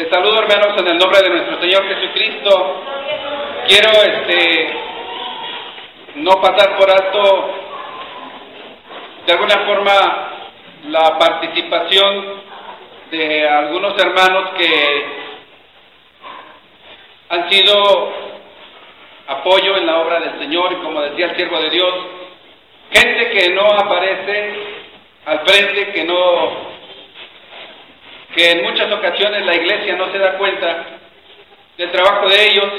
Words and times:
Les 0.00 0.08
saludo 0.08 0.38
hermanos 0.38 0.80
en 0.80 0.88
el 0.88 0.96
nombre 0.96 1.20
de 1.20 1.28
nuestro 1.28 1.60
Señor 1.60 1.86
Jesucristo. 1.86 2.82
Quiero 3.68 3.90
este 3.90 4.72
no 6.14 6.40
pasar 6.40 6.74
por 6.78 6.90
alto 6.90 7.50
de 9.26 9.32
alguna 9.34 9.58
forma 9.66 10.30
la 10.84 11.18
participación 11.18 12.42
de 13.10 13.46
algunos 13.46 13.92
hermanos 14.02 14.52
que 14.56 15.04
han 17.28 17.50
sido 17.50 18.12
apoyo 19.26 19.76
en 19.76 19.86
la 19.86 19.98
obra 19.98 20.20
del 20.20 20.38
Señor 20.38 20.72
y 20.72 20.76
como 20.76 21.02
decía 21.02 21.26
el 21.26 21.36
siervo 21.36 21.60
de 21.60 21.68
Dios, 21.68 21.94
gente 22.90 23.30
que 23.32 23.50
no 23.50 23.66
aparece 23.66 24.54
al 25.26 25.40
frente, 25.40 25.92
que 25.92 26.04
no 26.04 26.69
que 28.34 28.50
en 28.50 28.62
muchas 28.62 28.90
ocasiones 28.92 29.44
la 29.44 29.56
iglesia 29.56 29.96
no 29.96 30.10
se 30.12 30.18
da 30.18 30.38
cuenta 30.38 30.86
del 31.76 31.90
trabajo 31.90 32.28
de 32.28 32.48
ellos. 32.48 32.70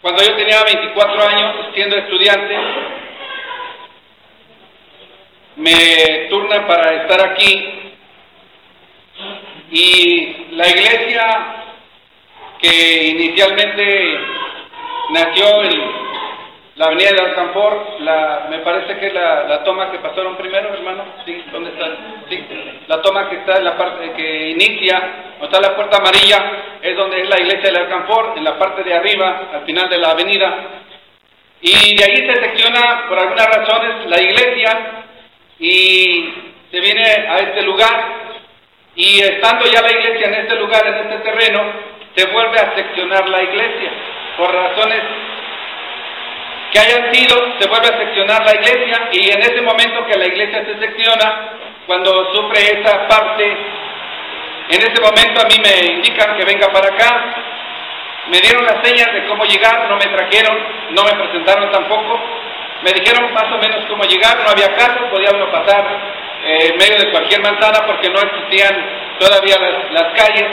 Cuando 0.00 0.22
yo 0.22 0.34
tenía 0.34 0.64
24 0.64 1.28
años, 1.28 1.66
siendo 1.74 1.96
estudiante, 1.96 2.56
me 5.56 6.26
turnan 6.28 6.66
para 6.66 7.02
estar 7.02 7.30
aquí 7.30 7.92
y 9.70 10.46
la 10.52 10.68
iglesia 10.68 11.64
que 12.60 13.06
inicialmente 13.08 14.18
nació 15.10 15.62
en 15.64 16.11
la 16.76 16.86
avenida 16.86 17.10
de 17.12 17.20
Alcampor, 17.20 18.00
la, 18.00 18.46
me 18.48 18.60
parece 18.60 18.98
que 18.98 19.08
es 19.08 19.12
la, 19.12 19.62
toma 19.62 19.90
que 19.90 19.98
pasaron 19.98 20.36
primero, 20.36 20.72
hermano. 20.72 21.04
Sí, 21.24 21.44
¿dónde 21.52 21.70
está? 21.70 21.86
Sí, 22.30 22.42
la 22.88 23.02
toma 23.02 23.28
que 23.28 23.36
está 23.36 23.58
en 23.58 23.64
la 23.64 23.76
parte 23.76 24.12
que 24.12 24.50
inicia, 24.50 24.98
donde 25.38 25.44
está 25.44 25.60
la 25.60 25.76
puerta 25.76 25.98
amarilla, 25.98 26.78
es 26.80 26.96
donde 26.96 27.20
es 27.20 27.28
la 27.28 27.40
iglesia 27.40 27.70
de 27.70 27.78
Alcampor, 27.78 28.32
en 28.36 28.44
la 28.44 28.58
parte 28.58 28.82
de 28.84 28.94
arriba, 28.94 29.50
al 29.52 29.64
final 29.66 29.88
de 29.90 29.98
la 29.98 30.10
avenida. 30.12 30.54
Y 31.60 31.94
de 31.94 32.04
ahí 32.04 32.16
se 32.26 32.40
secciona, 32.40 33.06
por 33.06 33.18
algunas 33.18 33.46
razones, 33.54 34.06
la 34.06 34.20
iglesia 34.20 35.04
y 35.58 36.34
se 36.70 36.80
viene 36.80 37.04
a 37.04 37.38
este 37.38 37.62
lugar. 37.62 38.22
Y 38.96 39.20
estando 39.20 39.66
ya 39.66 39.82
la 39.82 39.92
iglesia 39.92 40.26
en 40.26 40.34
este 40.34 40.56
lugar, 40.56 40.86
en 40.86 40.94
este 40.94 41.18
terreno, 41.18 41.60
se 42.16 42.26
vuelve 42.28 42.58
a 42.58 42.74
seccionar 42.74 43.28
la 43.28 43.42
iglesia 43.42 43.90
por 44.36 44.52
razones 44.52 45.02
que 46.72 46.78
hayan 46.78 47.12
sido, 47.12 47.36
se 47.60 47.68
vuelve 47.68 47.88
a 47.88 47.98
seccionar 47.98 48.44
la 48.44 48.54
iglesia 48.54 49.08
y 49.12 49.30
en 49.30 49.42
ese 49.42 49.60
momento 49.60 50.06
que 50.06 50.16
la 50.16 50.26
iglesia 50.26 50.64
se 50.64 50.78
secciona, 50.80 51.58
cuando 51.86 52.32
sufre 52.34 52.80
esa 52.80 53.06
parte, 53.08 53.44
en 53.44 54.80
ese 54.80 55.00
momento 55.02 55.42
a 55.42 55.48
mí 55.48 55.56
me 55.60 55.94
indican 55.94 56.36
que 56.36 56.44
venga 56.44 56.68
para 56.72 56.88
acá, 56.88 57.34
me 58.30 58.40
dieron 58.40 58.64
las 58.64 58.86
señas 58.86 59.12
de 59.12 59.26
cómo 59.26 59.44
llegar, 59.44 59.86
no 59.88 59.96
me 59.96 60.06
trajeron, 60.06 60.56
no 60.90 61.04
me 61.04 61.12
presentaron 61.12 61.70
tampoco, 61.70 62.18
me 62.82 62.92
dijeron 62.92 63.32
más 63.34 63.52
o 63.52 63.58
menos 63.58 63.84
cómo 63.88 64.04
llegar, 64.04 64.38
no 64.42 64.50
había 64.50 64.74
caso, 64.74 65.10
podía 65.10 65.30
uno 65.34 65.50
pasar 65.50 65.84
eh, 66.44 66.70
en 66.72 66.78
medio 66.78 67.04
de 67.04 67.10
cualquier 67.10 67.42
manzana 67.42 67.84
porque 67.86 68.08
no 68.08 68.20
existían 68.20 68.74
todavía 69.18 69.58
las, 69.58 69.92
las 69.92 70.14
calles 70.14 70.46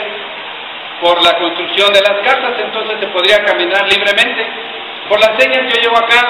por 1.00 1.22
la 1.22 1.38
construcción 1.38 1.92
de 1.92 2.02
las 2.02 2.20
casas, 2.20 2.52
entonces 2.58 3.00
se 3.00 3.06
podría 3.06 3.42
caminar 3.44 3.88
libremente. 3.88 4.46
Por 5.10 5.18
las 5.18 5.36
señas 5.42 5.66
yo 5.74 5.80
llego 5.80 5.96
acá 5.96 6.22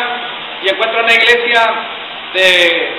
y 0.62 0.70
encuentro 0.70 1.05
una 1.05 1.12
iglesia 1.12 1.61
de 2.33 2.91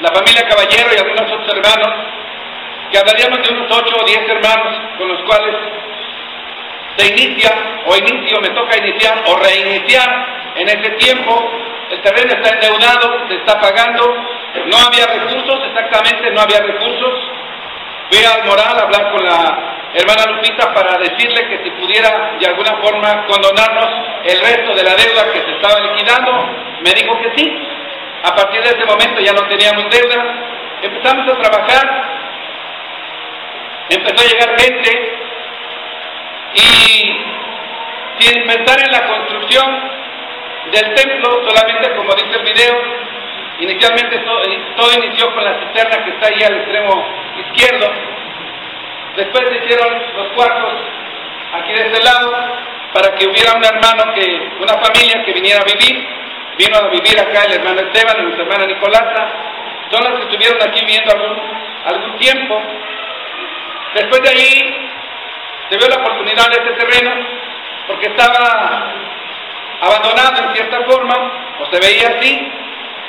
la 0.00 0.08
familia 0.12 0.48
Caballero 0.48 0.94
y 0.94 0.98
algunos 0.98 1.30
otros 1.30 1.56
hermanos, 1.58 1.92
que 2.90 2.98
hablaríamos 2.98 3.42
de 3.42 3.52
unos 3.52 3.70
ocho 3.70 3.96
o 4.00 4.04
diez 4.06 4.26
hermanos 4.26 4.80
con 4.96 5.08
los 5.08 5.20
cuales 5.24 5.56
se 6.96 7.06
inicia 7.08 7.52
o 7.84 7.94
inicio, 7.96 8.40
me 8.40 8.48
toca 8.48 8.78
iniciar 8.78 9.22
o 9.26 9.36
reiniciar 9.36 10.26
en 10.56 10.68
ese 10.68 10.90
tiempo. 10.92 11.50
El 11.90 12.00
terreno 12.00 12.32
está 12.32 12.54
endeudado, 12.54 13.28
se 13.28 13.34
está 13.34 13.60
pagando, 13.60 14.06
no 14.08 14.76
había 14.86 15.06
recursos, 15.06 15.68
exactamente 15.68 16.30
no 16.30 16.40
había 16.40 16.60
recursos. 16.60 17.14
Fui 18.14 18.24
al 18.24 18.44
moral 18.44 18.78
a 18.78 18.82
hablar 18.82 19.10
con 19.10 19.24
la 19.24 19.90
hermana 19.92 20.26
Lupita 20.30 20.72
para 20.72 20.98
decirle 20.98 21.48
que 21.48 21.64
si 21.64 21.70
pudiera 21.72 22.36
de 22.38 22.46
alguna 22.46 22.76
forma 22.76 23.26
condonarnos 23.26 23.88
el 24.24 24.40
resto 24.40 24.72
de 24.72 24.84
la 24.84 24.94
deuda 24.94 25.32
que 25.32 25.42
se 25.42 25.50
estaba 25.56 25.80
liquidando. 25.80 26.30
Me 26.84 26.92
dijo 26.92 27.20
que 27.20 27.32
sí. 27.36 27.66
A 28.22 28.32
partir 28.36 28.62
de 28.62 28.68
ese 28.68 28.84
momento 28.84 29.20
ya 29.20 29.32
no 29.32 29.42
teníamos 29.48 29.90
deuda. 29.90 30.24
Empezamos 30.80 31.28
a 31.28 31.42
trabajar. 31.42 32.04
Empezó 33.88 34.24
a 34.24 34.28
llegar 34.28 34.60
gente 34.60 35.18
y 36.54 37.24
sin 38.20 38.46
pensar 38.46 38.78
en 38.80 38.92
la 38.92 39.08
construcción 39.08 39.90
del 40.70 40.94
templo, 40.94 41.42
solamente 41.48 41.96
como 41.96 42.14
dice 42.14 42.38
el 42.38 42.44
video, 42.44 42.80
inicialmente 43.60 44.18
todo, 44.18 44.42
todo 44.76 45.04
inició 45.04 45.32
con 45.34 45.44
la 45.44 45.58
cisterna 45.60 46.04
que 46.04 46.10
está 46.10 46.26
ahí 46.28 46.42
al 46.42 46.56
extremo 46.56 47.04
izquierdo 47.46 48.14
Después 49.16 49.44
se 49.48 49.64
hicieron 49.64 50.02
los 50.16 50.26
cuartos 50.32 50.72
aquí 51.54 51.72
de 51.72 51.86
este 51.86 52.02
lado 52.02 52.32
para 52.92 53.14
que 53.14 53.28
hubiera 53.28 53.54
un 53.54 53.64
hermano 53.64 54.12
que, 54.12 54.50
una 54.60 54.74
familia 54.78 55.24
que 55.24 55.32
viniera 55.32 55.60
a 55.60 55.64
vivir. 55.64 56.06
Vino 56.56 56.76
a 56.76 56.88
vivir 56.88 57.18
acá 57.18 57.44
el 57.44 57.54
hermano 57.54 57.80
Esteban 57.80 58.16
y 58.18 58.22
nuestra 58.22 58.44
hermana 58.44 58.66
Nicolasa. 58.66 59.28
Son 59.90 60.04
los 60.04 60.14
que 60.14 60.24
estuvieron 60.24 60.62
aquí 60.62 60.80
viviendo 60.80 61.12
algún, 61.12 61.36
algún 61.86 62.18
tiempo. 62.18 62.60
Después 63.94 64.22
de 64.22 64.28
ahí 64.28 64.90
se 65.68 65.76
vio 65.76 65.88
la 65.88 65.96
oportunidad 65.96 66.48
de 66.50 66.56
este 66.56 66.84
terreno 66.84 67.10
porque 67.86 68.06
estaba 68.06 68.92
abandonado 69.80 70.42
en 70.42 70.54
cierta 70.54 70.80
forma, 70.84 71.14
o 71.60 71.66
se 71.70 71.80
veía 71.80 72.08
así. 72.18 72.52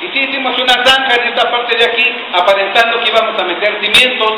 Y 0.00 0.08
sí 0.08 0.18
hicimos 0.28 0.58
una 0.58 0.84
zanja 0.84 1.14
en 1.14 1.28
esta 1.28 1.50
parte 1.50 1.76
de 1.76 1.84
aquí, 1.84 2.14
aparentando 2.32 3.00
que 3.00 3.10
íbamos 3.10 3.40
a 3.40 3.44
meter 3.44 3.80
cimientos. 3.80 4.32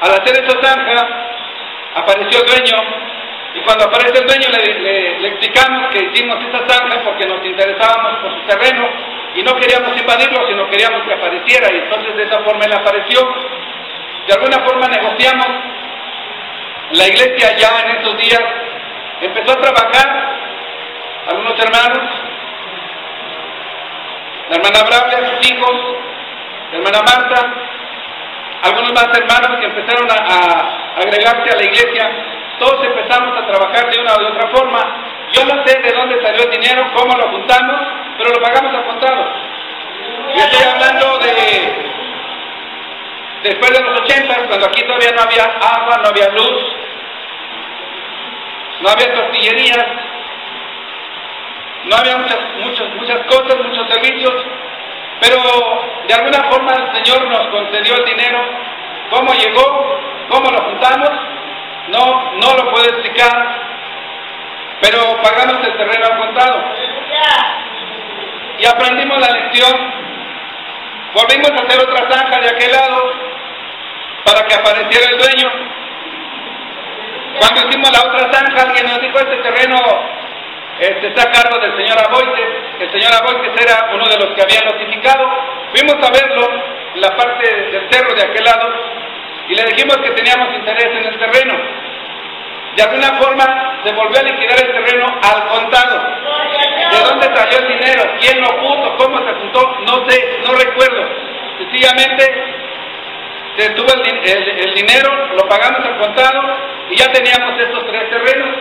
Al 0.00 0.10
hacer 0.10 0.44
esa 0.44 0.60
zanja, 0.60 1.06
apareció 1.94 2.40
el 2.40 2.46
dueño, 2.46 2.76
y 3.54 3.60
cuando 3.60 3.84
aparece 3.84 4.18
el 4.18 4.26
dueño 4.26 4.48
le, 4.50 5.28
explicamos 5.28 5.88
que 5.92 6.04
hicimos 6.04 6.38
esa 6.42 6.66
zanja 6.66 7.04
porque 7.04 7.24
nos 7.26 7.44
interesábamos 7.44 8.18
por 8.20 8.34
su 8.34 8.40
terreno. 8.46 8.88
Y 9.36 9.42
no 9.42 9.54
queríamos 9.56 9.96
invadirlo, 9.96 10.46
sino 10.48 10.68
queríamos 10.70 11.02
que 11.02 11.14
apareciera, 11.14 11.72
y 11.72 11.78
entonces 11.78 12.16
de 12.16 12.24
esa 12.24 12.40
forma 12.40 12.64
él 12.64 12.72
apareció. 12.72 13.20
De 14.26 14.34
alguna 14.34 14.58
forma 14.64 14.88
negociamos. 14.88 15.46
La 16.92 17.06
iglesia 17.06 17.56
ya 17.56 17.80
en 17.84 17.96
estos 17.96 18.18
días 18.18 18.42
empezó 19.20 19.52
a 19.52 19.60
trabajar, 19.60 20.36
algunos 21.28 21.58
hermanos, 21.58 22.10
la 24.48 24.56
hermana 24.56 24.82
Bravia, 24.84 25.30
sus 25.30 25.50
hijos, 25.50 25.74
la 26.72 26.78
hermana 26.78 27.02
Marta, 27.02 27.54
algunos 28.62 28.92
más 28.92 29.08
hermanos 29.16 29.58
que 29.58 29.66
empezaron 29.66 30.08
a, 30.10 31.00
agregarse 31.00 31.50
a 31.50 31.56
la 31.56 31.64
iglesia, 31.64 32.10
todos 32.58 32.84
empezamos 32.84 33.36
a 33.36 33.46
trabajar 33.46 33.90
de 33.90 34.00
una 34.00 34.16
u 34.16 34.26
otra 34.26 34.48
forma. 34.48 34.80
Yo 35.32 35.44
no 35.44 35.66
sé 35.66 35.78
de 35.80 35.92
dónde 35.92 36.22
salió 36.22 36.44
el 36.44 36.50
dinero, 36.50 36.90
cómo 36.94 37.16
lo 37.16 37.28
juntamos, 37.30 37.80
pero 38.16 38.30
lo 38.30 38.40
pagamos 38.40 38.74
a 38.74 38.82
contado. 38.82 39.26
Y 40.34 40.38
estoy 40.38 40.64
hablando 40.64 41.18
de 41.18 41.94
después 43.42 43.72
de 43.72 43.80
los 43.80 44.00
80, 44.00 44.46
cuando 44.48 44.66
aquí 44.66 44.82
todavía 44.82 45.12
no 45.12 45.22
había 45.22 45.44
agua, 45.44 45.98
no 46.02 46.08
había 46.08 46.28
luz, 46.30 46.62
no 48.80 48.88
había 48.88 49.14
tortillerías, 49.14 49.86
no 51.86 51.96
había 51.96 52.16
muchas, 52.16 52.38
muchas, 52.60 52.94
muchas 52.94 53.26
cosas, 53.26 53.58
muchos 53.58 53.88
servicios, 53.88 54.34
pero 55.20 55.36
de 56.06 56.14
alguna 56.14 56.44
forma 56.50 56.72
el 56.72 57.04
Señor 57.04 57.28
nos 57.28 57.46
concedió 57.48 57.96
el 57.96 58.04
dinero. 58.04 58.38
¿Cómo 59.10 59.32
llegó? 59.34 60.00
¿Cómo 60.30 60.50
lo 60.50 60.62
juntamos? 60.62 61.10
No, 61.88 62.32
no 62.34 62.54
lo 62.56 62.70
puedo 62.70 62.86
explicar. 62.86 63.74
Pero 64.80 65.16
pagamos 65.22 65.66
el 65.66 65.76
terreno 65.76 66.06
al 66.06 66.18
contado. 66.18 66.64
Y 68.58 68.66
aprendimos 68.66 69.20
la 69.20 69.30
lección. 69.30 70.04
Volvimos 71.14 71.50
a 71.50 71.64
hacer 71.64 71.80
otra 71.80 72.10
zanja 72.10 72.40
de 72.40 72.48
aquel 72.48 72.72
lado 72.72 73.12
para 74.24 74.46
que 74.46 74.54
apareciera 74.54 75.10
el 75.10 75.18
dueño. 75.18 75.50
Cuando 77.38 77.68
hicimos 77.68 77.90
la 77.92 78.08
otra 78.08 78.32
zanja, 78.32 78.62
alguien 78.62 78.86
nos 78.86 79.00
dijo, 79.00 79.18
este 79.18 79.36
terreno 79.36 79.76
este, 80.80 81.06
está 81.08 81.22
a 81.22 81.32
cargo 81.32 81.58
del 81.60 81.76
señor 81.76 81.98
Aboites. 81.98 82.48
El 82.80 82.90
señor 82.90 83.12
Aboites 83.14 83.52
era 83.60 83.90
uno 83.94 84.08
de 84.08 84.16
los 84.18 84.34
que 84.34 84.42
había 84.42 84.60
notificado. 84.62 85.30
Fuimos 85.72 85.96
a 86.02 86.10
verlo 86.10 86.48
en 86.94 87.00
la 87.00 87.16
parte 87.16 87.46
del 87.70 87.88
cerro 87.90 88.14
de 88.14 88.22
aquel 88.22 88.44
lado 88.44 88.72
y 89.48 89.54
le 89.54 89.64
dijimos 89.64 89.96
que 89.98 90.10
teníamos 90.10 90.54
interés 90.54 90.86
en 90.86 91.06
el 91.06 91.18
terreno. 91.18 91.54
De 92.76 92.82
alguna 92.82 93.18
forma 93.18 93.80
se 93.84 93.92
volvió 93.92 94.18
a 94.18 94.22
liquidar 94.22 94.58
el 94.64 94.72
terreno 94.72 95.06
al 95.22 95.48
contado. 95.48 96.00
¿De 96.90 96.98
dónde 96.98 97.36
salió 97.36 97.58
el 97.58 97.68
dinero? 97.68 98.02
¿Quién 98.20 98.40
lo 98.40 98.56
puso? 98.58 98.96
¿Cómo 98.98 99.18
se 99.18 99.34
juntó? 99.34 99.76
No 99.86 100.08
sé, 100.08 100.40
no 100.44 100.54
recuerdo. 100.54 101.08
Sencillamente 101.58 102.54
se 103.56 103.70
tuvo 103.70 103.86
el, 103.92 104.74
dinero, 104.74 105.10
lo 105.36 105.48
pagamos 105.48 105.84
al 105.84 105.98
contado 105.98 106.40
y 106.90 106.96
ya 106.96 107.12
teníamos 107.12 107.60
estos 107.60 107.86
tres 107.86 108.10
terrenos. 108.10 108.56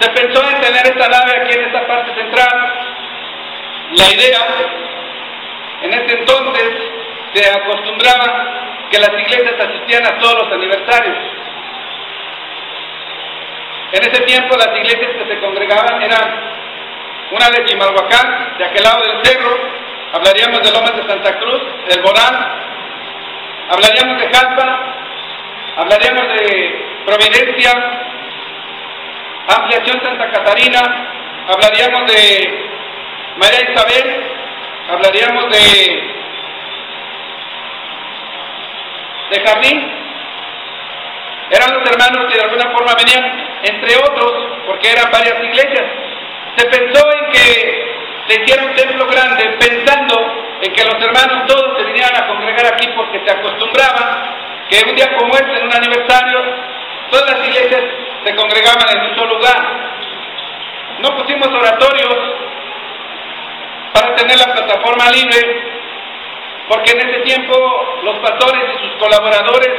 Se 0.00 0.08
pensó 0.10 0.48
en 0.48 0.60
tener 0.60 0.86
esta 0.86 1.08
nave 1.08 1.40
aquí 1.40 1.52
en 1.52 1.64
esta 1.64 1.86
parte 1.86 2.14
central. 2.14 2.72
La 3.92 4.12
idea, 4.12 4.40
en 5.82 5.94
ese 5.94 6.18
entonces, 6.18 6.68
se 7.34 7.50
acostumbraba 7.50 8.62
que 8.90 8.98
las 8.98 9.10
iglesias 9.10 9.54
asistían 9.58 10.06
a 10.06 10.18
todos 10.18 10.44
los 10.44 10.52
aniversarios. 10.52 11.16
En 13.92 14.02
ese 14.02 14.22
tiempo 14.22 14.56
las 14.56 14.74
iglesias 14.76 15.10
que 15.18 15.34
se 15.34 15.40
congregaban 15.40 16.02
eran 16.02 16.52
una 17.30 17.50
de 17.50 17.64
Chimalhuacán, 17.66 18.58
de 18.58 18.64
aquel 18.64 18.82
lado 18.82 19.02
del 19.02 19.24
cerro, 19.24 19.58
hablaríamos 20.12 20.62
de 20.62 20.70
Lomas 20.70 20.96
de 20.96 21.06
Santa 21.06 21.38
Cruz, 21.38 21.62
el 21.88 22.02
Borán, 22.02 22.48
hablaríamos 23.70 24.18
de 24.18 24.28
Jalpa, 24.28 24.78
hablaríamos 25.76 26.28
de 26.28 26.84
Providencia, 27.06 27.72
Ampliación 29.48 30.00
Santa 30.02 30.30
Catarina, 30.30 30.80
hablaríamos 31.48 32.06
de 32.06 32.68
María 33.36 33.70
Isabel, 33.70 34.22
hablaríamos 34.90 35.50
de, 35.50 36.14
de 39.30 39.40
Jardín, 39.40 40.02
eran 41.50 41.74
los 41.74 41.90
hermanos 41.90 42.30
que 42.30 42.38
de 42.38 42.44
alguna 42.44 42.70
forma 42.70 42.94
venían, 42.94 43.22
entre 43.62 43.96
otros, 43.96 44.32
porque 44.66 44.90
eran 44.90 45.10
varias 45.10 45.36
iglesias. 45.44 45.84
Se 46.56 46.66
pensó 46.66 47.12
en 47.12 47.32
que 47.32 47.92
se 48.26 48.40
hiciera 48.40 48.64
un 48.64 48.74
templo 48.74 49.06
grande 49.06 49.44
pensando 49.58 50.42
en 50.62 50.72
que 50.72 50.84
los 50.84 51.02
hermanos 51.02 51.46
todos 51.46 51.78
se 51.78 51.84
vinieran 51.84 52.16
a 52.16 52.26
congregar 52.26 52.72
aquí 52.72 52.88
porque 52.96 53.20
se 53.26 53.32
acostumbraban 53.32 54.34
que 54.70 54.88
un 54.88 54.94
día 54.94 55.14
como 55.18 55.34
este, 55.34 55.58
en 55.58 55.66
un 55.66 55.74
aniversario, 55.74 56.38
todas 57.12 57.30
las 57.30 57.46
iglesias 57.46 57.82
se 58.24 58.34
congregaban 58.34 58.88
en 58.90 59.10
un 59.10 59.16
solo 59.16 59.36
lugar. 59.36 59.62
No 61.00 61.16
pusimos 61.16 61.48
oratorios 61.48 62.16
para 63.92 64.14
tener 64.16 64.38
la 64.38 64.52
plataforma 64.52 65.10
libre, 65.10 65.62
porque 66.68 66.92
en 66.92 67.08
ese 67.08 67.20
tiempo 67.20 67.54
los 68.02 68.18
pastores 68.20 68.62
y 68.74 68.86
sus 68.86 68.96
colaboradores 68.98 69.70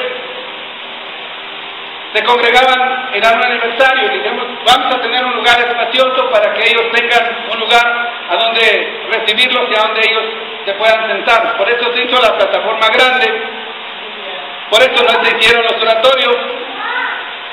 se 2.13 2.23
congregaban 2.23 3.09
en 3.13 3.25
un 3.25 3.43
aniversario 3.43 4.09
dijimos, 4.09 4.45
vamos 4.63 4.93
a 4.93 5.01
tener 5.01 5.25
un 5.25 5.33
lugar 5.33 5.59
espacioso 5.59 6.29
para 6.29 6.53
que 6.53 6.61
ellos 6.61 6.91
tengan 6.93 7.47
un 7.51 7.59
lugar 7.59 8.11
a 8.29 8.35
donde 8.35 9.01
recibirlos 9.09 9.71
y 9.71 9.75
a 9.75 9.87
donde 9.87 10.01
ellos 10.01 10.23
se 10.63 10.73
puedan 10.73 11.07
sentar. 11.07 11.57
Por 11.57 11.67
eso 11.67 11.91
se 11.91 12.03
hizo 12.03 12.21
la 12.21 12.37
plataforma 12.37 12.87
grande, 12.89 13.33
por 14.69 14.79
eso 14.81 15.03
no 15.03 15.23
se 15.23 15.35
hicieron 15.35 15.63
los 15.63 15.81
oratorios, 15.81 16.37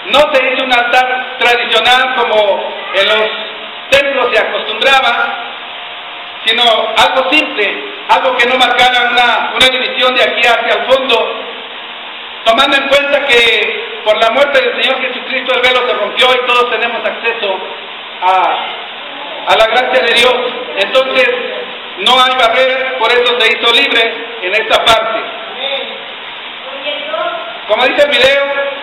no 0.07 0.21
se 0.33 0.47
hizo 0.47 0.65
un 0.65 0.73
altar 0.73 1.37
tradicional 1.39 2.15
como 2.17 2.75
en 2.95 3.09
los 3.09 3.31
templos 3.91 4.29
se 4.33 4.41
acostumbraba, 4.41 5.51
sino 6.45 6.63
algo 6.97 7.31
simple, 7.31 7.85
algo 8.09 8.37
que 8.37 8.47
no 8.49 8.57
marcara 8.57 9.11
una, 9.53 9.69
división 9.71 10.15
de 10.15 10.23
aquí 10.23 10.47
hacia 10.47 10.81
el 10.81 10.91
fondo, 10.91 11.35
tomando 12.45 12.77
en 12.77 12.89
cuenta 12.89 13.27
que 13.27 14.01
por 14.05 14.17
la 14.19 14.31
muerte 14.31 14.61
del 14.61 14.83
Señor 14.83 15.01
Jesucristo 15.03 15.55
el 15.55 15.61
velo 15.61 15.87
se 15.87 15.95
rompió 15.95 16.27
y 16.33 16.47
todos 16.47 16.71
tenemos 16.71 17.05
acceso 17.05 17.59
a, 18.23 19.53
a 19.53 19.57
la 19.57 19.67
gracia 19.67 20.03
de 20.03 20.15
Dios. 20.15 20.35
Entonces, 20.79 21.29
no 21.99 22.13
hay 22.19 22.35
barreras, 22.37 22.95
por 22.99 23.13
eso 23.13 23.39
se 23.39 23.53
hizo 23.53 23.73
libre 23.75 24.15
en 24.43 24.55
esta 24.55 24.85
parte. 24.85 25.21
Como 27.69 27.85
dice 27.85 28.03
el 28.03 28.11
video, 28.11 28.80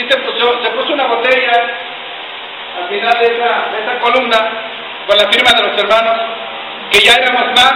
sí 0.00 0.06
se 0.08 0.16
puso, 0.18 0.92
una 0.92 1.06
botella 1.06 1.52
al 2.80 2.88
final 2.88 3.18
de 3.18 3.26
esa, 3.26 3.98
columna 4.00 4.38
con 5.06 5.16
la 5.16 5.30
firma 5.30 5.50
de 5.52 5.68
los 5.68 5.78
hermanos, 5.78 6.20
que 6.90 7.00
ya 7.00 7.14
éramos 7.14 7.46
más, 7.52 7.74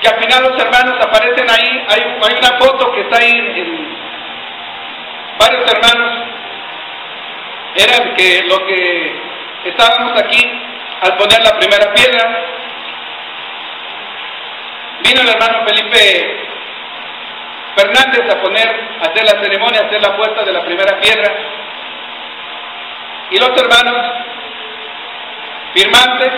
que 0.00 0.08
al 0.08 0.20
final 0.20 0.42
los 0.42 0.60
hermanos 0.60 0.96
aparecen 1.00 1.48
ahí, 1.48 1.86
hay, 1.88 2.00
hay 2.00 2.38
una 2.38 2.58
foto 2.58 2.92
que 2.92 3.02
está 3.02 3.18
ahí 3.18 3.30
en, 3.30 4.02
varios 5.38 5.72
hermanos 5.72 6.12
eran 7.74 8.14
que 8.14 8.42
lo 8.46 8.66
que 8.66 9.20
estábamos 9.64 10.20
aquí 10.20 10.42
al 11.00 11.16
poner 11.16 11.42
la 11.42 11.58
primera 11.58 11.92
piedra. 11.94 12.44
Vino 15.02 15.22
el 15.22 15.28
hermano 15.28 15.66
Felipe 15.66 16.51
Fernández 17.76 18.30
a 18.30 18.40
poner, 18.40 18.68
a 19.00 19.06
hacer 19.08 19.24
la 19.24 19.42
ceremonia, 19.42 19.80
a 19.82 19.86
hacer 19.86 20.00
la 20.00 20.16
puesta 20.16 20.44
de 20.44 20.52
la 20.52 20.64
primera 20.64 20.98
piedra. 21.00 21.32
Y 23.30 23.38
los 23.38 23.50
hermanos 23.60 24.06
firmantes, 25.74 26.32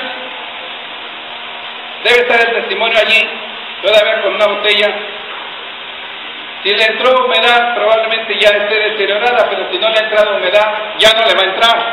debe 2.05 2.21
estar 2.21 2.49
el 2.49 2.55
testimonio 2.55 2.99
allí, 2.99 3.29
todavía 3.83 4.23
con 4.23 4.35
una 4.35 4.47
botella 4.47 4.95
si 6.65 6.75
le 6.75 6.83
entró 6.83 7.27
humedad, 7.27 7.75
probablemente 7.75 8.39
ya 8.39 8.49
esté 8.49 8.75
deteriorada, 8.75 9.51
pero 9.51 9.71
si 9.71 9.79
no 9.79 9.87
le 9.91 9.99
ha 9.99 10.05
entrado 10.05 10.39
humedad, 10.39 10.95
ya 10.99 11.13
no 11.13 11.27
le 11.27 11.35
va 11.35 11.43
a 11.43 11.45
entrar. 11.45 11.93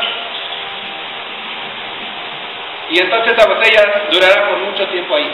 Y 2.88 2.98
entonces 3.00 3.36
la 3.36 3.54
botella 3.54 4.04
durará 4.10 4.48
por 4.48 4.58
mucho 4.60 4.88
tiempo 4.88 5.14
ahí. 5.14 5.30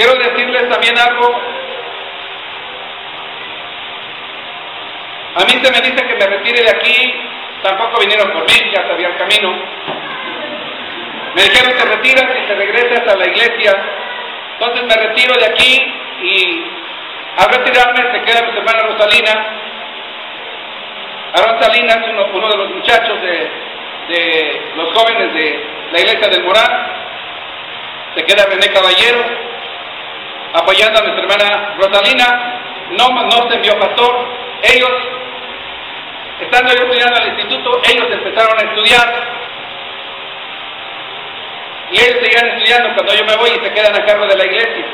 Quiero 0.00 0.14
decirles 0.14 0.66
también 0.70 0.98
algo. 0.98 1.38
A 5.36 5.44
mí 5.44 5.60
se 5.62 5.70
me 5.70 5.80
dice 5.86 6.06
que 6.06 6.14
me 6.14 6.26
retire 6.26 6.62
de 6.62 6.70
aquí, 6.70 7.14
tampoco 7.62 8.00
vinieron 8.00 8.32
por 8.32 8.44
mí, 8.44 8.70
ya 8.72 8.88
sabía 8.88 9.08
el 9.08 9.16
camino. 9.18 9.54
Me 11.34 11.42
dijeron 11.42 11.76
que 11.76 11.84
retiras 11.84 12.30
y 12.34 12.48
te 12.48 12.54
regresas 12.54 13.12
a 13.12 13.14
la 13.14 13.26
iglesia. 13.26 13.76
Entonces 14.54 14.84
me 14.84 15.06
retiro 15.06 15.34
de 15.34 15.44
aquí 15.44 15.94
y 16.22 16.64
al 17.36 17.50
retirarme 17.50 18.10
se 18.10 18.22
queda 18.22 18.50
mi 18.50 18.56
hermana 18.56 18.82
Rosalina. 18.84 19.46
A 21.34 21.42
Rosalina 21.42 21.92
es 21.92 22.26
uno, 22.32 22.48
de 22.48 22.56
los 22.56 22.70
muchachos 22.70 23.20
de, 23.20 23.50
de, 24.08 24.62
los 24.76 24.94
jóvenes 24.94 25.34
de 25.34 25.64
la 25.92 26.00
iglesia 26.00 26.28
del 26.28 26.42
Morán. 26.42 26.86
Se 28.14 28.24
queda 28.24 28.46
René 28.46 28.72
Caballero 28.72 29.49
apoyando 30.54 30.98
a 30.98 31.02
nuestra 31.02 31.22
hermana 31.22 31.74
Rosalina. 31.78 32.60
No, 32.90 33.08
no 33.08 33.48
se 33.48 33.56
envió 33.56 33.78
pastor. 33.78 34.26
Ellos, 34.62 34.90
estando 36.40 36.72
yo 36.74 36.82
estudiando 36.82 37.16
al 37.16 37.28
instituto, 37.28 37.80
ellos 37.84 38.06
empezaron 38.10 38.58
a 38.58 38.62
estudiar. 38.62 39.40
Y 41.92 41.96
ellos 41.96 42.18
seguían 42.22 42.46
estudiando 42.48 42.94
cuando 42.94 43.14
yo 43.14 43.24
me 43.24 43.36
voy 43.36 43.50
y 43.50 43.64
se 43.64 43.72
quedan 43.72 43.94
a 43.94 44.04
cargo 44.04 44.26
de 44.26 44.36
la 44.36 44.44
iglesia. 44.44 44.84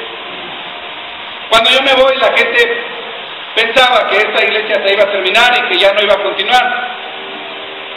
Cuando 1.51 1.71
yo 1.71 1.83
me 1.83 1.95
voy, 1.95 2.17
la 2.17 2.37
gente 2.37 2.85
pensaba 3.55 4.09
que 4.09 4.17
esta 4.19 4.45
iglesia 4.45 4.83
se 4.85 4.93
iba 4.93 5.05
a 5.05 5.11
terminar 5.11 5.57
y 5.57 5.69
que 5.69 5.79
ya 5.79 5.93
no 5.93 6.03
iba 6.03 6.15
a 6.15 6.23
continuar, 6.23 6.97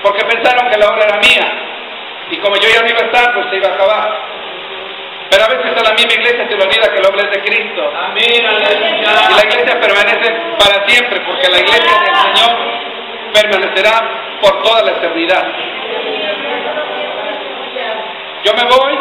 porque 0.02 0.24
pensaron 0.24 0.70
que 0.70 0.78
la 0.78 0.90
obra 0.90 1.04
era 1.04 1.18
mía, 1.18 1.52
y 2.32 2.38
como 2.38 2.56
yo 2.56 2.70
ya 2.70 2.82
no 2.82 2.90
iba 2.90 3.00
a 3.00 3.06
estar, 3.06 3.34
pues 3.34 3.48
se 3.50 3.58
iba 3.58 3.68
a 3.68 3.74
acabar. 3.74 4.29
Pero 5.30 5.44
a 5.44 5.48
veces 5.48 5.78
a 5.78 5.84
la 5.84 5.94
misma 5.94 6.14
iglesia 6.14 6.48
se 6.50 6.56
le 6.56 6.64
olvida 6.64 6.92
que 6.92 7.08
obra 7.08 7.22
es 7.24 7.32
de 7.32 7.42
Cristo. 7.44 7.94
Amén, 7.96 8.26
Y 8.26 9.36
la 9.36 9.44
iglesia 9.46 9.80
permanece 9.80 10.34
para 10.58 10.88
siempre, 10.88 11.22
porque 11.22 11.50
la 11.50 11.60
iglesia 11.60 12.00
del 12.00 12.16
Señor 12.16 12.58
permanecerá 13.34 14.40
por 14.42 14.64
toda 14.64 14.84
la 14.84 14.92
eternidad. 14.92 15.46
Yo 18.44 18.54
me 18.54 18.64
voy 18.64 18.98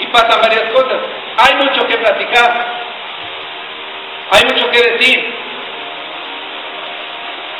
y 0.00 0.06
pasan 0.08 0.40
varias 0.40 0.70
cosas. 0.72 0.98
Hay 1.38 1.54
mucho 1.56 1.86
que 1.86 1.96
platicar. 1.96 2.66
Hay 4.30 4.44
mucho 4.44 4.70
que 4.70 4.82
decir. 4.82 5.34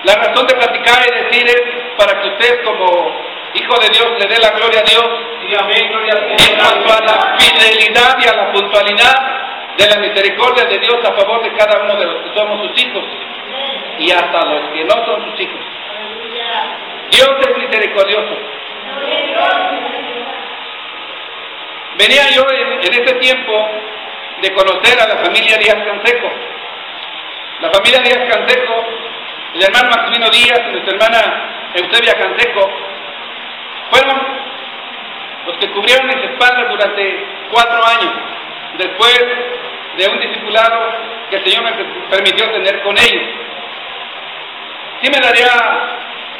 La 0.04 0.14
razón 0.14 0.46
de 0.46 0.54
platicar 0.54 1.04
y 1.04 1.24
decir 1.24 1.46
es 1.48 1.62
para 1.96 2.20
que 2.20 2.28
usted 2.28 2.62
como 2.62 3.27
hijo 3.54 3.78
de 3.80 3.88
Dios 3.90 4.08
le 4.18 4.26
dé 4.26 4.38
la 4.38 4.50
gloria 4.50 4.80
a 4.80 4.84
Dios. 4.84 5.08
Y 5.48 5.54
amén, 5.54 5.88
gloria 5.90 6.14
a 6.14 6.20
Dios. 6.20 6.48
En 6.48 6.56
cuanto 6.56 6.92
a 6.92 7.00
la 7.00 7.36
fidelidad 7.38 8.18
y 8.18 8.28
a 8.28 8.34
la 8.34 8.52
puntualidad 8.52 9.38
de 9.76 9.86
la 9.88 9.96
misericordia 9.96 10.64
de 10.64 10.78
Dios 10.78 10.96
a 11.04 11.12
favor 11.12 11.42
de 11.42 11.52
cada 11.52 11.82
uno 11.82 11.96
de 11.96 12.06
los 12.06 12.16
que 12.24 12.38
somos 12.38 12.66
sus 12.66 12.82
hijos 12.82 13.04
y 13.98 14.10
hasta 14.10 14.44
los 14.44 14.70
que 14.72 14.84
no 14.84 14.94
son 15.06 15.30
sus 15.30 15.40
hijos. 15.40 15.60
Dios 17.10 17.30
es 17.40 17.58
misericordioso. 17.58 18.36
Venía 21.96 22.30
yo 22.30 22.46
en, 22.50 22.72
en 22.82 23.02
ese 23.02 23.14
tiempo 23.14 23.68
de 24.42 24.52
conocer 24.52 25.00
a 25.00 25.08
la 25.08 25.16
familia 25.24 25.58
Díaz 25.58 25.78
Canseco. 25.84 26.30
La 27.60 27.70
familia 27.70 28.00
Díaz 28.00 28.28
Canseco, 28.30 28.84
el 29.54 29.62
hermano 29.62 29.90
Maximino 29.90 30.30
Díaz 30.30 30.60
y 30.68 30.72
nuestra 30.72 30.94
hermana 30.94 31.70
Eusebia 31.74 32.14
Canseco, 32.14 32.70
fueron 33.90 34.16
los 35.46 35.56
que 35.58 35.70
cubrieron 35.70 36.06
mis 36.06 36.16
espaldas 36.16 36.68
durante 36.68 37.26
cuatro 37.50 37.84
años, 37.84 38.12
después 38.76 39.18
de 39.96 40.08
un 40.08 40.20
discipulado 40.20 40.92
que 41.30 41.36
el 41.36 41.44
Señor 41.44 41.64
me 41.64 41.72
permitió 42.10 42.50
tener 42.50 42.82
con 42.82 42.96
ellos. 42.98 43.24
Sí 45.02 45.10
me 45.10 45.20
daría 45.20 45.50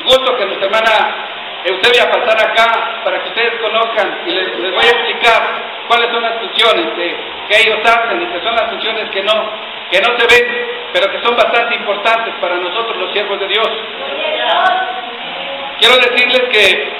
gusto 0.05 0.37
que 0.37 0.47
nuestra 0.47 0.67
hermana 0.67 1.29
Eusebia 1.65 2.11
pasara 2.11 2.51
acá 2.51 3.01
para 3.05 3.23
que 3.23 3.29
ustedes 3.29 3.61
conozcan 3.61 4.21
y 4.27 4.31
les, 4.31 4.75
voy 4.75 4.85
a 4.85 4.91
explicar 4.91 5.43
cuáles 5.89 6.11
son 6.11 6.23
las 6.23 6.39
funciones 6.39 6.87
que 6.97 7.61
ellos 7.61 7.79
hacen 7.85 8.23
y 8.23 8.27
que 8.27 8.41
son 8.41 8.55
las 8.55 8.71
funciones 8.71 9.11
que 9.11 9.23
no, 9.23 9.51
que 9.91 10.01
no 10.01 10.19
se 10.19 10.27
ven, 10.27 10.67
pero 10.93 11.11
que 11.11 11.21
son 11.23 11.37
bastante 11.37 11.75
importantes 11.77 12.35
para 12.41 12.57
nosotros 12.57 12.97
los 12.97 13.13
siervos 13.13 13.41
de 13.41 13.49
Dios. 13.49 13.69
Quiero 15.79 15.97
decirles 15.97 16.43
que 16.51 16.98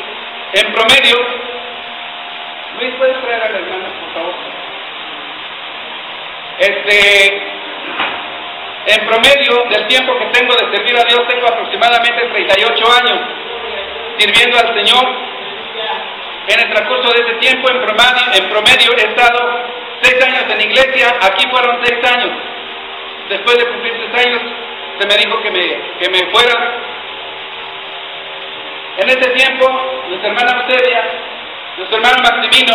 en 0.53 0.73
promedio, 0.73 1.17
Luis, 2.79 2.95
¿puedes 2.97 3.21
traer 3.21 3.43
a 3.43 3.49
la 3.51 3.59
hermana, 3.59 3.89
por 4.01 4.13
favor? 4.15 4.35
Este, 6.59 7.43
en 8.87 9.07
promedio 9.07 9.65
del 9.71 9.87
tiempo 9.87 10.19
que 10.19 10.27
tengo 10.27 10.55
de 10.55 10.77
servir 10.77 10.97
a 10.97 11.05
Dios, 11.05 11.27
tengo 11.29 11.47
aproximadamente 11.47 12.27
38 12.33 12.85
años 13.03 13.21
sirviendo 14.19 14.59
al 14.59 14.75
Señor. 14.75 15.05
En 16.49 16.61
el 16.61 16.71
transcurso 16.71 17.13
de 17.13 17.21
ese 17.21 17.35
tiempo, 17.35 17.69
en 17.69 17.81
promedio, 17.83 18.33
en 18.33 18.49
promedio 18.49 18.97
he 18.97 19.09
estado 19.11 19.39
seis 20.03 20.25
años 20.25 20.45
en 20.49 20.61
iglesia, 20.63 21.15
aquí 21.21 21.47
fueron 21.51 21.79
seis 21.85 21.99
años. 22.05 22.31
Después 23.29 23.59
de 23.59 23.67
cumplir 23.67 23.93
seis 24.01 24.27
años, 24.27 24.43
se 24.99 25.07
me 25.07 25.17
dijo 25.17 25.43
que 25.43 25.51
me, 25.51 25.81
que 26.01 26.09
me 26.09 26.31
fuera. 26.33 26.55
En 28.99 29.09
ese 29.09 29.31
tiempo, 29.31 29.65
nuestra 30.09 30.29
hermana 30.29 30.61
Eusebia, 30.67 31.05
nuestro 31.77 31.99
hermano 31.99 32.19
Maximino, 32.21 32.75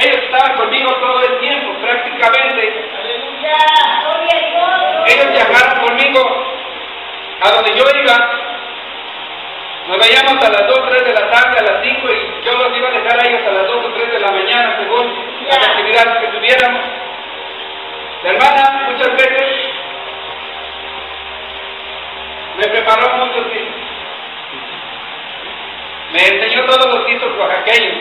ellos 0.00 0.18
estaban 0.22 0.54
conmigo 0.58 0.94
todo 0.96 1.22
el 1.22 1.38
tiempo, 1.38 1.72
prácticamente. 1.80 2.90
Ellos 5.06 5.32
viajaron 5.32 5.86
conmigo 5.86 6.20
a 7.40 7.50
donde 7.50 7.70
yo 7.74 7.84
iba. 8.02 8.30
Nos 9.88 9.98
veíamos 9.98 10.44
a 10.44 10.50
las 10.50 10.66
2, 10.68 10.90
3 10.90 11.04
de 11.04 11.14
la 11.14 11.30
tarde, 11.30 11.58
a 11.58 11.72
las 11.72 11.82
5 11.82 12.08
y 12.12 12.44
yo 12.44 12.52
los 12.52 12.76
iba 12.76 12.88
a 12.88 12.92
dejar 12.92 13.18
a 13.18 13.28
ellos 13.28 13.48
a 13.48 13.52
las 13.52 13.66
2 13.66 13.84
o 13.86 13.88
3 13.94 14.12
de 14.12 14.20
la 14.20 14.30
mañana, 14.30 14.76
según 14.78 15.10
las 15.46 15.68
actividades 15.68 16.18
que 16.18 16.36
tuviéramos. 16.36 16.82
La 18.24 18.30
hermana 18.30 18.88
muchas 18.90 19.10
veces 19.12 19.56
me 22.58 22.68
preparó 22.68 23.24
muchos. 23.24 23.46
Me 26.12 26.20
enseñó 26.26 26.64
todos 26.66 26.94
los 26.94 27.06
guisos 27.06 27.36
oaxaqueños, 27.38 27.98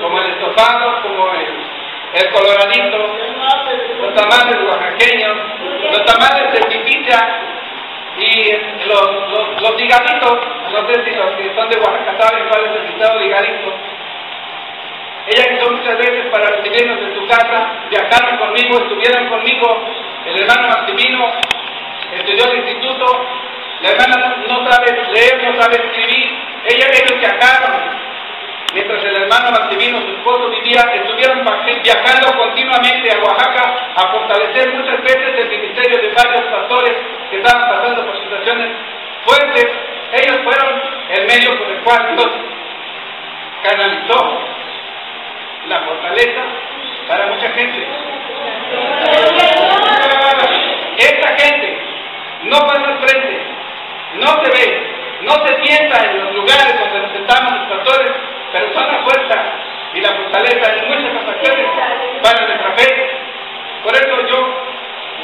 como 0.00 0.20
el 0.20 0.30
estofado, 0.30 1.02
como 1.02 1.32
el, 1.34 2.22
el 2.22 2.32
coloradito, 2.32 2.98
los 4.00 4.14
tamales 4.14 4.56
oaxaqueños, 4.68 5.36
los 5.92 6.04
tamales 6.04 6.52
de 6.52 6.60
pipicha 6.68 7.18
y 8.18 8.52
los, 8.86 9.30
los, 9.30 9.62
los 9.62 9.80
ligaditos, 9.80 10.38
no 10.72 10.86
sé 10.88 10.94
si 11.04 11.10
que 11.10 11.54
son 11.54 11.68
de 11.70 11.78
Oaxaca 11.78 12.16
saben 12.20 12.48
cuál 12.48 12.64
es 12.64 13.10
el 13.10 13.18
ligadito 13.20 13.72
ella 15.26 15.48
quiso 15.48 15.70
muchas 15.70 15.96
veces 15.98 16.26
para 16.32 16.50
recibirnos 16.50 16.98
en 16.98 17.14
su 17.14 17.26
casa, 17.28 17.70
viajaron 17.88 18.38
conmigo, 18.38 18.78
estuvieron 18.78 19.28
conmigo. 19.28 19.80
El 20.26 20.42
hermano 20.42 20.68
Maximino 20.68 21.32
estudió 22.16 22.50
el 22.50 22.58
instituto. 22.58 23.26
La 23.82 23.90
hermana 23.90 24.36
no 24.46 24.70
sabe 24.70 24.92
leer, 25.12 25.42
no 25.42 25.60
sabe 25.60 25.76
escribir. 25.76 26.30
Ella, 26.66 26.86
ellos 26.92 27.18
viajaron. 27.18 28.00
Mientras 28.74 29.02
el 29.02 29.22
hermano 29.22 29.50
Maximino, 29.50 30.00
su 30.00 30.10
esposo, 30.10 30.50
vivía, 30.50 30.80
estuvieron 30.94 31.44
viajando 31.82 32.38
continuamente 32.38 33.10
a 33.10 33.18
Oaxaca 33.24 33.74
a 33.96 34.12
fortalecer 34.12 34.72
muchas 34.74 35.02
veces 35.02 35.38
el 35.38 35.48
ministerio 35.48 35.98
de 35.98 36.12
varios 36.12 36.44
pastores 36.52 36.92
que 37.30 37.38
estaban 37.38 37.68
pasando 37.68 38.06
por 38.06 38.22
situaciones 38.22 38.68
fuertes. 39.24 39.66
Ellos 40.12 40.36
fueron 40.44 40.80
el 41.16 41.26
medio 41.26 41.58
por 41.58 41.68
el 41.70 41.80
cual 41.80 42.16
Dios 42.16 42.30
canalizó 43.62 44.40
la 45.66 45.80
fortaleza 45.80 46.42
para 47.08 47.26
mucha 47.26 47.48
gente. 47.50 47.86
Esta 50.96 51.28
gente 51.38 51.78
no 52.44 52.58
pasa 52.60 52.86
al 52.86 52.98
frente, 53.00 53.49
no 54.14 54.44
se 54.44 54.50
ve, 54.50 54.90
no 55.22 55.32
se 55.46 55.64
sienta 55.64 56.04
en 56.04 56.18
los 56.18 56.34
lugares 56.34 56.78
donde 56.78 57.00
nos 57.00 57.12
sentamos 57.12 57.52
los 57.52 57.78
pastores, 57.78 58.12
pero 58.52 58.74
son 58.74 58.86
la 58.86 59.02
fuerza 59.04 59.42
y 59.94 60.00
la 60.00 60.10
fortaleza 60.10 60.74
en 60.76 60.88
muchas 60.88 61.22
ocasiones 61.22 61.66
para 62.22 62.46
nuestra 62.46 62.72
fe. 62.76 63.10
Por 63.82 63.94
eso 63.94 64.26
yo 64.28 64.70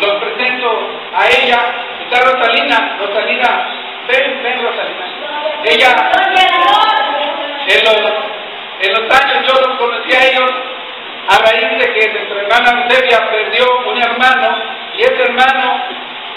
los 0.01 0.23
presento 0.23 0.91
a 1.15 1.27
ella, 1.29 1.59
está 2.05 2.21
Rosalina, 2.25 2.97
Rosalina, 2.99 3.69
ven, 4.07 4.43
ven 4.43 4.63
Rosalina. 4.63 5.07
Ella 5.65 6.11
en 7.69 7.85
los 7.85 7.97
en 8.79 8.93
los 8.93 9.11
años 9.11 9.47
yo 9.47 9.67
los 9.67 9.79
conocí 9.79 10.13
a 10.13 10.25
ellos 10.27 10.51
a 11.29 11.39
raíz 11.39 11.79
de 11.79 11.93
que 11.93 12.13
nuestra 12.13 12.41
hermana 12.43 12.85
Eusebia 12.85 13.31
perdió 13.31 13.65
un 13.87 14.03
hermano 14.03 14.59
y 14.97 15.03
ese 15.03 15.23
hermano 15.23 15.83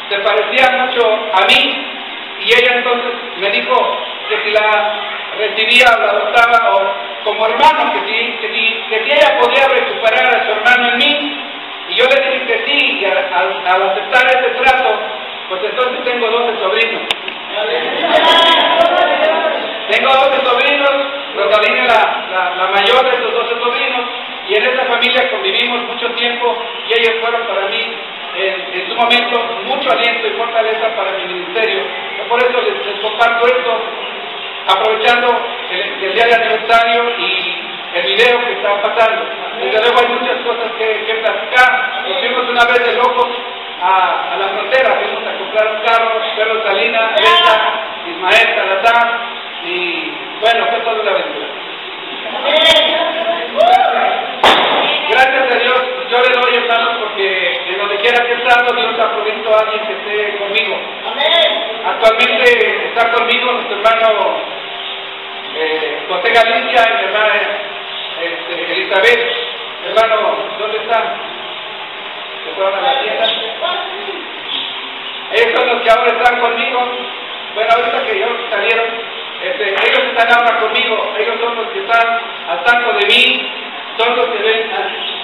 se 0.10 0.18
parecía 0.20 0.70
mucho 0.78 1.30
a 1.34 1.46
mí 1.46 1.99
y 2.42 2.54
ella 2.54 2.76
entonces 2.76 3.12
me 3.38 3.50
dijo 3.52 3.98
que 4.30 4.38
si 4.44 4.52
la 4.52 4.96
recibía 5.38 5.86
o 5.96 6.00
la 6.00 6.12
adoptaba 6.12 6.76
o 6.76 7.24
como 7.24 7.46
hermano, 7.48 7.94
que 7.94 8.00
si, 8.08 8.32
que 8.38 8.54
si, 8.54 9.12
ella 9.12 9.40
podía 9.40 9.68
recuperar 9.68 10.36
a 10.36 10.46
su 10.46 10.52
hermano 10.52 10.92
en 10.92 10.98
mí 10.98 11.44
y 11.90 11.96
yo 11.96 12.06
le 12.06 12.16
dije 12.16 12.46
que 12.46 12.66
sí 12.66 13.00
y 13.02 13.06
al, 13.06 13.18
aceptar 13.18 14.28
ese 14.28 14.50
trato 14.62 15.00
pues 15.50 15.64
entonces 15.64 16.04
tengo 16.04 16.30
12 16.30 16.60
sobrinos. 16.60 17.02
Tengo 19.90 20.10
12 20.14 20.46
sobrinos, 20.46 20.92
Rosalina 21.36 21.86
la, 21.86 22.54
la, 22.56 22.68
mayor 22.68 23.04
de 23.04 23.16
estos 23.16 23.34
12 23.34 23.60
sobrinos, 23.60 24.06
y 24.48 24.56
en 24.56 24.64
esa 24.68 24.86
familia 24.86 25.30
convivimos 25.32 25.82
mucho 25.88 26.08
tiempo 26.12 26.56
y 26.88 27.00
ellos 27.00 27.16
fueron 27.22 27.48
para 27.48 27.68
mí 27.70 27.82
en, 28.38 28.88
su 28.88 28.96
momento 28.96 29.44
mucho 29.66 29.92
aliento 29.92 30.28
y 30.28 30.32
fortaleza 30.32 30.96
para 30.96 31.12
mi 31.18 31.34
ministerio. 31.34 31.82
Por 32.30 32.40
eso 32.44 32.62
les, 32.62 33.00
comparto 33.02 33.48
esto, 33.48 33.82
aprovechando 34.68 35.28
el, 35.72 36.14
día 36.14 36.28
de 36.28 36.36
aniversario 36.36 37.10
y 37.18 37.58
el 37.96 38.06
video 38.06 38.46
que 38.46 38.54
está 38.54 38.82
pasando. 38.84 39.26
Desde 39.60 39.82
luego 39.82 40.00
hay 40.00 40.08
muchas 40.20 40.38
cosas 40.46 40.72
que, 40.78 41.06
que 41.06 41.14
platicar. 41.16 42.04
Nos 42.08 42.20
fuimos 42.20 42.50
una 42.50 42.66
vez 42.66 42.86
de 42.86 42.94
locos 42.94 43.30
a, 43.82 44.36
la 44.38 44.48
frontera, 44.50 45.00
fuimos 45.02 45.28
a 45.28 45.38
comprar 45.40 45.68
un 45.74 45.82
carro, 45.82 46.22
Pedro 46.36 46.64
Salina, 46.64 47.16
Ismael 48.06 48.56
Salazar, 48.56 49.20
y 49.66 50.12
bueno, 50.40 50.66
fue 50.68 50.80
toda 50.82 51.02
una 51.02 51.12
aventura. 51.12 51.48
A 56.10 56.12
yo 56.12 56.22
le 56.24 56.42
doy 56.42 56.56
hermanos 56.56 56.98
porque 57.02 57.62
en 57.70 57.78
donde 57.78 57.98
quiera 57.98 58.26
que 58.26 58.34
estando, 58.34 58.74
Dios 58.74 59.00
ha 59.00 59.14
provisto 59.14 59.54
a 59.54 59.60
alguien 59.60 59.86
que 59.86 59.94
esté 59.94 60.38
conmigo. 60.40 60.76
Actualmente 61.86 62.88
está 62.88 63.12
conmigo 63.12 63.52
nuestro 63.52 63.78
hermano 63.78 64.38
eh, 65.56 66.00
José 66.10 66.32
Galicia 66.32 66.90
y 66.90 66.98
mi 66.98 67.04
hermana 67.04 67.34
este, 68.24 68.72
Elizabeth. 68.72 69.36
Hermano, 69.86 70.38
¿dónde 70.58 70.78
están? 70.80 71.14
¿Se 72.44 72.56
fueron 72.56 72.74
a 72.74 72.82
la 72.82 73.02
tienda? 73.02 73.26
Ellos 75.32 75.60
son 75.60 75.68
los 75.68 75.82
que 75.84 75.90
ahora 75.92 76.12
están 76.12 76.40
conmigo. 76.40 76.80
Bueno, 77.54 77.70
ahorita 77.72 78.04
que 78.06 78.14
ellos 78.14 78.32
salieron, 78.50 78.86
este, 79.44 79.70
ellos 79.70 80.04
están 80.10 80.34
ahora 80.34 80.60
conmigo, 80.60 81.14
ellos 81.20 81.40
son 81.40 81.56
los 81.56 81.68
que 81.68 81.80
están 81.80 82.20
al 82.50 82.64
tanto 82.64 82.94
de 82.94 83.06
mí, 83.06 83.54
son 83.96 84.16
los 84.16 84.26
que 84.26 84.42
ven. 84.42 85.19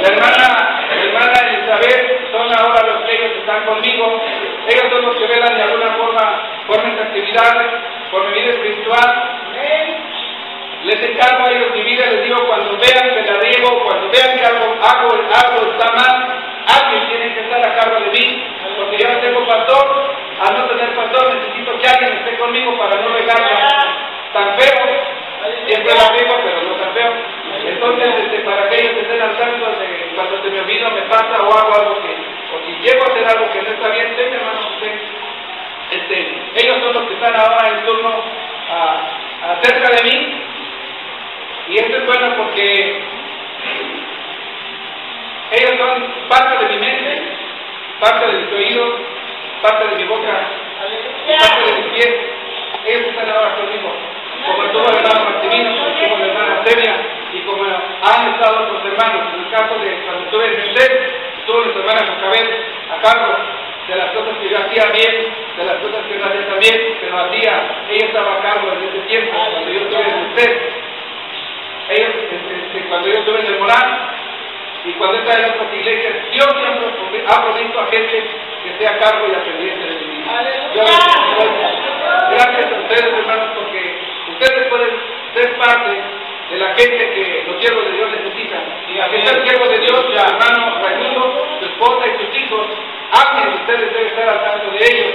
La 0.00 0.08
hermana, 0.08 0.80
la 0.88 1.02
hermana 1.02 1.38
Elizabeth 1.48 2.30
son 2.30 2.52
ahora 2.54 2.82
los 2.86 3.04
que 3.04 3.14
ellos 3.16 3.32
están 3.38 3.64
conmigo, 3.64 4.22
ellos 4.68 4.84
son 4.90 5.02
los 5.02 5.16
que 5.16 5.26
velan 5.26 5.56
de 5.56 5.62
alguna 5.62 5.90
forma 5.96 6.42
por 6.66 6.84
mis 6.84 7.00
actividades, 7.00 7.66
por 8.10 8.26
mi 8.28 8.40
vida 8.40 8.52
espiritual. 8.52 9.24
Les 10.84 11.02
encargo 11.02 11.44
a 11.44 11.50
ellos 11.50 11.72
mi 11.74 11.82
vida, 11.82 12.06
les 12.06 12.22
digo, 12.24 12.46
cuando 12.46 12.78
vean 12.78 13.14
que 13.14 13.22
la 13.22 13.40
riego, 13.40 13.82
cuando 13.84 14.08
vean 14.10 14.38
que 14.38 14.44
algo, 14.46 14.76
hago, 14.80 15.10
algo 15.12 15.72
está 15.72 15.92
mal, 15.92 16.42
alguien 16.66 17.08
tiene 17.08 17.34
que 17.34 17.40
estar 17.40 17.66
a 17.66 17.74
cargo 17.74 18.00
de 18.00 18.10
mí, 18.10 18.44
porque 18.76 18.98
yo 18.98 19.12
no 19.12 19.18
tengo 19.18 19.46
pastor, 19.46 20.14
al 20.40 20.56
no 20.56 20.64
tener 20.66 20.94
pastor 20.94 21.34
necesito 21.34 21.78
que 21.80 21.88
alguien 21.88 22.12
esté 22.12 22.38
conmigo 22.38 22.78
para 22.78 22.94
no 23.00 23.08
regarla 23.08 23.68
tan 24.32 24.56
feo, 24.56 24.86
siempre 25.66 25.94
la 25.94 26.08
riego, 26.12 26.36
pero 26.44 26.62
no 26.62 26.74
tan 26.76 26.94
feo. 26.94 27.12
Entonces, 27.68 28.08
este, 28.24 28.38
para 28.40 28.68
que 28.68 28.80
ellos 28.80 28.96
estén 29.02 29.20
al 29.20 29.36
tanto 29.36 29.66
de 29.66 30.10
cuando 30.14 30.42
se 30.42 30.50
me 30.50 30.60
olvida, 30.60 30.90
me 30.90 31.02
pasa 31.02 31.42
o 31.42 31.52
hago 31.52 31.74
algo 31.74 32.02
que, 32.02 32.14
o 32.54 32.64
si 32.64 32.72
llego 32.82 33.02
a 33.04 33.12
hacer 33.12 33.28
algo 33.28 33.52
que 33.52 33.62
no 33.62 33.68
está 33.68 33.88
bien, 33.90 34.16
tenga 34.16 34.36
hermano 34.36 34.60
usted. 34.74 34.92
Este, 35.90 36.42
ellos 36.54 36.82
son 36.82 36.94
los 36.94 37.08
que 37.08 37.14
están 37.14 37.36
ahora 37.36 37.68
en 37.68 37.84
turno 37.84 38.22
a, 38.70 39.56
cerca 39.62 39.96
de 39.96 40.02
mí 40.02 40.42
y 41.68 41.78
esto 41.78 41.96
es 41.96 42.06
bueno 42.06 42.36
porque 42.36 43.02
Ellos 45.50 45.78
son 45.78 46.04
parte 46.28 46.64
de 46.64 46.74
mi 46.74 46.78
mente, 46.78 47.22
parte 48.00 48.26
de 48.26 48.32
mis 48.32 48.52
oídos, 48.52 48.94
parte 49.62 49.88
de 49.88 49.96
mi 49.96 50.04
boca, 50.04 50.48
parte 51.40 51.72
de 51.72 51.80
mis 51.80 51.92
pies. 51.92 52.14
Ellos 52.86 53.08
están 53.08 53.30
ahora 53.30 53.56
conmigo. 53.56 53.92
Como 54.46 54.62
estuvo 54.64 54.88
el 54.90 54.96
hermano 54.96 55.30
Martimino, 55.30 55.70
como 55.74 55.88
estuvo 55.88 56.18
la 56.18 56.26
hermana 56.26 56.62
como 56.64 57.17
han 58.02 58.34
estado 58.34 58.64
otros 58.64 58.84
hermanos. 58.84 59.34
En 59.34 59.44
el 59.44 59.50
caso 59.50 59.78
de 59.78 60.02
cuando 60.04 60.24
estuve 60.24 60.46
en 60.46 60.60
el 60.60 60.76
CEP, 60.76 60.92
estuvo 61.38 61.60
nuestra 61.60 61.80
hermana 61.82 62.06
Jocabel 62.06 62.48
a 62.90 63.00
cargo 63.02 63.34
de 63.88 63.96
las 63.96 64.10
cosas 64.12 64.38
que 64.38 64.48
yo 64.50 64.58
hacía 64.58 64.84
bien, 64.92 65.34
de 65.56 65.64
las 65.64 65.76
cosas 65.76 66.04
que 66.06 66.18
no 66.18 66.26
hacía 66.26 66.46
también, 66.46 66.98
pero 67.00 67.18
hacía, 67.18 67.52
ella 67.88 68.06
estaba 68.06 68.34
a 68.34 68.42
cargo 68.42 68.72
en 68.72 68.88
ese 68.88 69.00
tiempo, 69.08 69.32
cuando 69.32 69.70
yo 69.70 69.80
estuve 69.80 70.02
en 70.02 70.18
el 70.18 70.38
CEP. 70.38 70.72
Ellos, 71.88 72.14
este, 72.30 72.54
este, 72.54 72.88
cuando 72.88 73.08
yo 73.08 73.14
estuve 73.14 73.40
en 73.40 73.46
el 73.46 73.58
Morán, 73.58 74.18
y 74.84 74.92
cuando 74.92 75.18
está 75.18 75.38
en 75.38 75.44
otras 75.46 75.74
iglesias, 75.74 76.14
Dios 76.32 76.48
siempre 76.60 77.24
ha 77.26 77.42
provisto 77.42 77.80
a 77.80 77.86
gente 77.86 78.24
que 78.62 78.70
esté 78.70 78.88
a 78.88 78.98
cargo 78.98 79.26
y 79.26 79.34
a 79.34 79.44
pendiente 79.44 79.84
de 79.84 80.06
mí. 80.06 80.24
Yo 80.74 80.82
gracias 82.30 82.72
a 82.72 82.80
ustedes, 82.80 83.12
hermanos, 83.12 83.50
porque 83.54 83.98
ustedes 84.30 84.68
pueden 84.68 84.90
ser 85.34 85.58
parte 85.58 86.02
de 86.50 86.56
la 86.56 86.74
gente 86.74 87.10
que 87.12 87.44
los 87.46 87.60
siervos 87.60 87.84
de 87.84 87.92
Dios 87.92 88.10
necesitan. 88.10 88.62
Y 88.88 88.98
al 88.98 89.10
ser 89.10 89.44
siervo 89.44 89.68
de 89.68 89.78
Dios, 89.78 90.14
ya 90.14 90.22
hermano 90.28 90.82
Raimundo, 90.82 91.46
su 91.60 91.64
esposa 91.66 92.06
y 92.06 92.24
sus 92.24 92.36
hijos, 92.36 92.66
alguien 93.12 93.50
de 93.50 93.56
ustedes 93.60 93.92
debe 93.92 94.06
estar 94.08 94.28
al 94.28 94.44
tanto 94.44 94.70
de 94.70 94.84
ellos. 94.84 95.14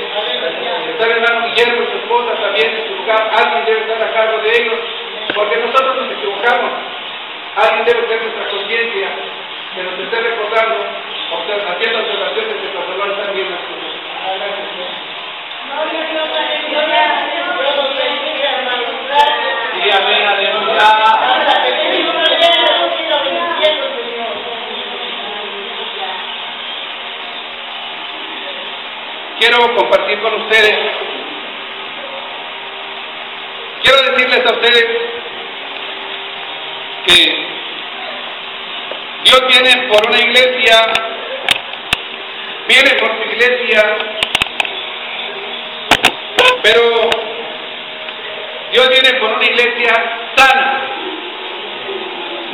Está 0.90 1.06
el 1.06 1.12
hermano 1.12 1.48
Guillermo 1.48 1.82
y 1.82 1.92
su 1.92 1.98
esposa 1.98 2.36
también 2.36 2.70
en 2.70 2.88
su 2.88 2.96
lugar, 2.96 3.32
alguien 3.34 3.66
debe 3.66 3.82
estar 3.82 4.02
a 4.04 4.14
cargo 4.14 4.38
de 4.44 4.52
ellos, 4.62 4.80
porque 5.34 5.58
nosotros 5.58 5.96
nos 5.96 6.12
equivocamos. 6.12 6.72
Alguien 7.56 7.86
debe 7.86 8.08
ser 8.08 8.22
nuestra 8.22 8.48
conciencia 8.50 9.10
que 9.76 9.84
nos 9.84 10.00
esté 10.00 10.22
recordando, 10.22 10.86
haciendo 11.70 12.00
observaciones 12.00 12.62
de 12.62 12.68
están 12.68 13.34
bien 13.34 13.50
las 13.50 13.60
cosas. 13.60 13.94
Sí, 19.74 19.90
amén, 19.90 20.28
aleluya. 20.28 21.23
Quiero 29.40 29.76
compartir 29.76 30.22
con 30.22 30.34
ustedes, 30.42 30.78
quiero 33.82 34.12
decirles 34.12 34.46
a 34.46 34.54
ustedes 34.54 34.86
que 37.06 37.54
Dios 39.24 39.48
viene 39.48 39.88
por 39.88 40.08
una 40.08 40.20
iglesia, 40.20 40.94
viene 42.68 42.92
por 43.00 43.18
su 43.18 43.30
iglesia, 43.32 43.98
pero 46.62 47.10
Dios 48.72 48.90
viene 48.90 49.20
por 49.20 49.34
una 49.34 49.46
iglesia 49.46 49.94
sana. 50.36 50.82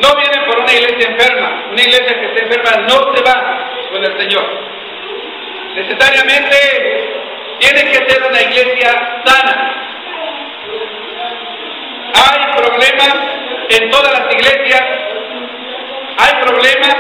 No 0.02 0.16
viene 0.16 0.46
por 0.48 0.60
una 0.60 0.74
iglesia 0.74 1.10
enferma. 1.10 1.64
Una 1.72 1.82
iglesia 1.82 2.20
que 2.20 2.26
esté 2.26 2.44
enferma 2.44 2.88
no 2.88 3.16
se 3.16 3.22
va 3.22 3.70
con 3.92 4.04
el 4.04 4.18
Señor. 4.18 4.69
Necesariamente 5.76 6.56
tiene 7.60 7.92
que 7.92 8.10
ser 8.10 8.24
una 8.24 8.42
iglesia 8.42 9.22
sana. 9.26 9.76
Hay 12.14 12.62
problemas 12.62 13.16
en 13.70 13.92
todas 13.92 14.12
las 14.20 14.34
iglesias. 14.34 14.84
Hay 16.18 16.44
problemas 16.44 16.96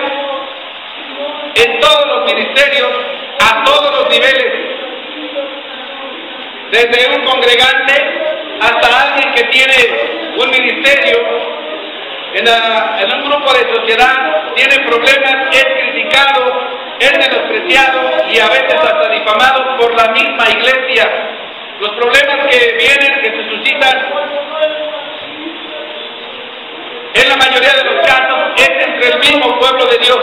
en 1.56 1.80
todos 1.80 2.08
los 2.08 2.34
ministerios, 2.34 2.90
a 3.40 3.64
todos 3.64 4.00
los 4.00 4.10
niveles, 4.10 4.54
desde 6.72 7.16
un 7.16 7.26
congregante 7.26 7.94
hasta 8.62 9.02
alguien 9.04 9.34
que 9.34 9.44
tiene 9.46 10.34
un 10.38 10.50
ministerio, 10.52 11.18
en, 12.34 12.48
en 12.48 13.14
un 13.14 13.30
grupo 13.30 13.54
de 13.54 13.76
sociedad, 13.76 14.54
tiene 14.56 14.80
problemas, 14.86 15.36
es 15.52 15.66
criticado, 15.66 16.79
es 17.00 17.18
menospreciado 17.18 18.02
y 18.30 18.40
a 18.40 18.50
veces 18.50 18.76
hasta 18.76 19.10
difamado 19.10 19.78
por 19.78 19.96
la 19.96 20.12
misma 20.12 20.50
iglesia. 20.50 21.10
Los 21.80 21.92
problemas 21.92 22.48
que 22.50 22.78
vienen, 22.78 23.22
que 23.22 23.32
se 23.32 23.50
suscitan 23.50 24.06
en 27.14 27.30
la 27.30 27.38
mayoría 27.38 27.74
de 27.74 27.84
los 27.86 28.06
casos 28.06 28.40
es 28.58 28.70
entre 28.70 29.10
el 29.14 29.20
mismo 29.20 29.58
pueblo 29.60 29.86
de 29.86 29.98
Dios. 29.98 30.20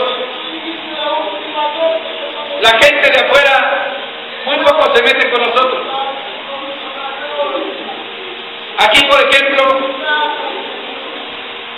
La 2.61 2.69
gente 2.69 3.11
de 3.11 3.25
afuera 3.25 3.93
muy 4.45 4.57
poco 4.57 4.95
se 4.95 5.03
mete 5.03 5.29
con 5.31 5.41
nosotros. 5.41 5.81
Aquí, 8.77 9.03
por 9.05 9.19
ejemplo, 9.19 9.79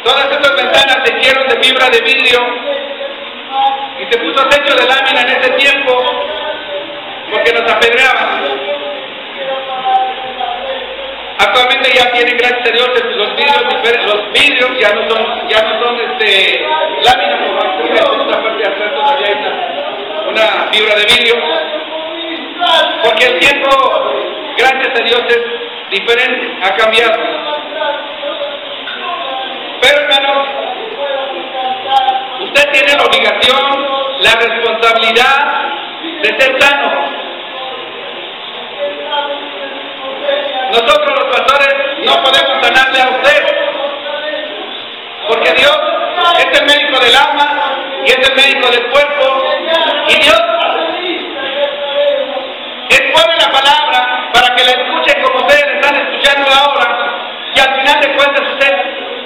todas 0.03 0.31
estas 0.31 0.55
ventanas 0.55 0.97
se 1.05 1.17
hicieron 1.17 1.47
de 1.47 1.63
fibra 1.63 1.89
de 1.89 2.01
vidrio 2.01 2.88
y 3.99 4.11
se 4.11 4.17
puso 4.19 4.47
techo 4.47 4.75
de 4.75 4.85
lámina 4.87 5.21
en 5.21 5.29
ese 5.29 5.49
tiempo 5.51 6.03
porque 7.31 7.53
nos 7.53 7.71
apedreaban. 7.71 8.59
Actualmente 11.39 11.91
ya 11.93 12.11
tienen, 12.11 12.37
gracias 12.37 12.67
a 12.67 12.71
Dios, 12.71 12.89
los 13.15 13.35
vidrios, 13.35 14.05
los 14.05 14.31
vidrios 14.33 14.79
ya 14.79 14.93
no 14.93 15.09
son, 15.09 15.47
ya 15.47 15.61
no 15.61 15.79
son 15.79 15.99
este, 16.01 16.65
láminas 17.01 17.39
como 17.47 17.61
antes, 17.61 17.91
esta 17.91 18.43
parte 18.43 18.57
de 18.57 18.67
atrás 18.67 18.93
todavía 18.93 19.27
hay 19.27 19.33
una, 19.33 20.29
una 20.29 20.71
fibra 20.71 20.95
de 20.95 21.05
vidrio. 21.05 21.35
Porque 23.03 23.25
el 23.25 23.39
tiempo, 23.39 23.69
gracias 24.57 24.99
a 24.99 25.03
Dios, 25.03 25.21
es 25.29 25.89
diferente, 25.91 26.57
ha 26.61 26.75
cambiado. 26.75 27.17
Pero 29.81 30.01
hermanos, 30.01 30.47
usted 32.49 32.71
tiene 32.71 32.95
la 32.95 33.05
obligación, 33.05 33.87
la 34.21 34.35
responsabilidad 34.35 35.71
de 36.21 36.39
ser 36.39 36.61
sano. 36.61 36.91
Nosotros 40.71 41.19
los 41.19 41.35
pastores 41.35 41.75
no 42.05 42.23
podemos 42.23 42.63
sanarle 42.63 43.01
a 43.01 43.09
usted, 43.09 43.45
porque 45.27 45.51
Dios 45.53 45.77
es 46.37 46.59
el 46.59 46.65
médico 46.65 46.99
del 46.99 47.15
alma 47.15 47.75
y 48.05 48.09
es 48.09 48.29
el 48.29 48.35
médico 48.35 48.69
del 48.71 48.85
cuerpo, 48.89 49.43
y 50.07 50.15
Dios 50.15 50.41
expone 52.89 53.37
la 53.37 53.51
palabra 53.51 54.29
para 54.33 54.55
que 54.55 54.63
la 54.63 54.71
escuchen 54.71 55.23
como 55.23 55.45
ustedes 55.45 55.75
están 55.75 55.95
escuchando 55.95 56.49
ahora, 56.51 56.97
y 57.55 57.59
al 57.59 57.79
final 57.79 58.01
de 58.01 58.15
cuentas 58.15 58.43
usted 58.53 58.73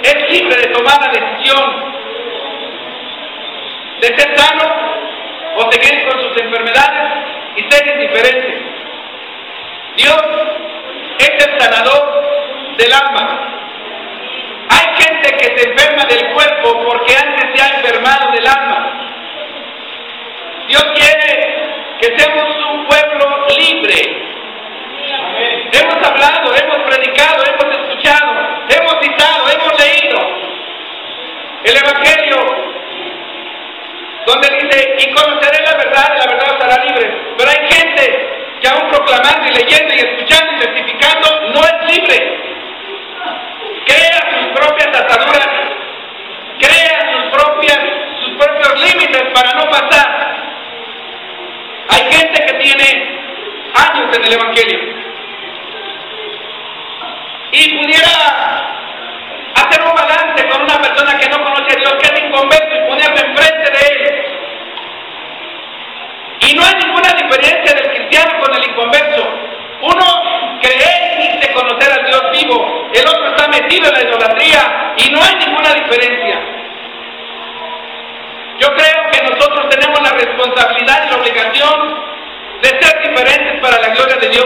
es 0.04 0.30
libre 0.30 0.56
de 0.58 0.68
tomar 0.74 1.00
la 1.02 1.08
decisión 1.08 1.93
de 4.04 4.10
ser 4.18 4.38
sano 4.38 4.70
o 5.56 5.72
seguir 5.72 6.06
con 6.06 6.22
sus 6.22 6.42
enfermedades 6.42 7.10
y 7.56 7.72
ser 7.72 7.88
indiferente. 7.88 8.62
Dios 9.96 10.24
es 11.20 11.46
el 11.46 11.60
sanador 11.62 12.76
del 12.76 12.92
alma. 12.92 13.48
Hay 14.70 15.04
gente 15.04 15.38
que 15.38 15.58
se 15.58 15.70
enferma 15.70 16.04
del 16.06 16.34
cuerpo 16.34 16.84
porque 16.86 17.16
antes 17.16 17.50
se 17.56 17.64
ha 17.64 17.78
enfermado 17.78 18.32
del 18.32 18.46
alma. 18.46 18.92
Dios 20.68 20.84
quiere 20.96 21.56
que 22.02 22.20
seamos 22.20 22.58
un 22.74 22.86
pueblo 22.86 23.48
libre. 23.58 24.34
Hemos 25.72 26.08
hablado, 26.08 26.54
hemos 26.56 26.78
predicado, 26.90 27.44
hemos 27.46 27.78
escuchado, 27.78 28.34
hemos 28.68 28.96
citado, 29.02 29.50
hemos 29.50 29.80
leído 29.80 30.20
el 31.64 31.78
Evangelio 31.78 32.53
donde 34.26 34.50
dice, 34.50 34.96
y 35.00 35.14
conoceré 35.14 35.64
la 35.64 35.74
verdad, 35.78 36.14
y 36.16 36.20
la 36.20 36.34
verdad 36.34 36.56
os 36.56 36.64
hará 36.64 36.84
libre. 36.86 37.12
Pero 37.38 37.50
hay 37.50 37.72
gente 37.72 38.34
que 38.62 38.68
aún 38.70 38.90
proclamando 38.90 39.48
y 39.48 39.54
leyendo 39.54 39.94
y 39.94 40.00
escuchando 40.00 40.54
y 40.54 40.60
testificando 40.60 41.52
no 41.54 41.62
es 41.62 41.96
libre. 41.96 42.40
Crea 43.86 44.20
sus 44.32 44.48
propias 44.58 44.88
ataduras, 44.88 45.50
crea 46.60 47.12
sus, 47.12 47.32
propias, 47.32 47.80
sus 48.24 48.38
propios 48.38 48.82
límites 48.82 49.24
para 49.34 49.54
no 49.54 49.70
pasar. 49.70 50.36
Hay 51.90 52.12
gente 52.14 52.46
que 52.46 52.54
tiene 52.54 53.20
años 53.76 54.16
en 54.16 54.24
el 54.24 54.34
Evangelio 54.34 54.80
y 57.52 57.78
pudiera 57.78 58.74
hacer 59.54 59.82
un 59.84 59.94
balance 59.94 60.48
con 60.48 60.62
una 60.64 60.82
persona 60.82 61.18
que 61.18 61.30
no 61.30 61.44
conoce 61.44 61.76
a 61.76 61.80
Dios, 61.80 61.94
que 62.02 62.13
diferencia 67.44 67.76
del 67.76 67.92
cristiano 67.92 68.40
con 68.40 68.56
el 68.56 68.70
inconverso. 68.70 69.28
Uno 69.82 70.60
cree 70.62 71.16
y 71.20 71.28
dice 71.34 71.54
conocer 71.54 71.92
al 71.92 72.06
Dios 72.06 72.24
vivo, 72.32 72.90
el 72.94 73.08
otro 73.08 73.36
está 73.36 73.48
metido 73.50 73.88
en 73.90 73.94
la 73.94 74.02
idolatría 74.02 74.94
y 74.98 75.10
no 75.12 75.22
hay 75.22 75.36
ninguna 75.36 75.74
diferencia. 75.74 76.40
Yo 78.60 78.74
creo 78.76 79.12
que 79.12 79.24
nosotros 79.24 79.70
tenemos 79.70 80.00
la 80.02 80.12
responsabilidad 80.12 81.06
y 81.06 81.10
la 81.10 81.18
obligación 81.18 82.14
de 82.62 82.70
ser 82.70 83.02
diferentes 83.02 83.60
para 83.62 83.82
la 83.82 83.90
gloria 83.90 84.16
de 84.16 84.30
Dios. 84.30 84.46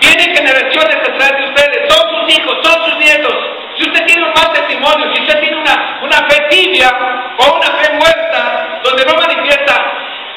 Vienen 0.00 0.34
generaciones 0.34 0.96
atrás 0.96 1.32
de 1.36 1.44
ustedes, 1.44 1.94
son 1.94 2.08
sus 2.08 2.38
hijos, 2.38 2.58
son 2.62 2.84
sus 2.86 2.96
nietos, 2.98 3.36
si 3.80 3.88
usted 3.88 4.04
tiene 4.04 4.24
un 4.24 4.34
mal 4.34 4.52
testimonio, 4.52 5.10
si 5.14 5.22
usted 5.22 5.40
tiene 5.40 5.56
una, 5.56 5.98
una 6.02 6.28
fe 6.28 6.46
tibia 6.50 6.90
o 7.38 7.56
una 7.56 7.66
fe 7.78 7.92
muerta, 7.94 8.80
donde 8.84 9.06
no 9.06 9.14
manifiesta 9.14 9.74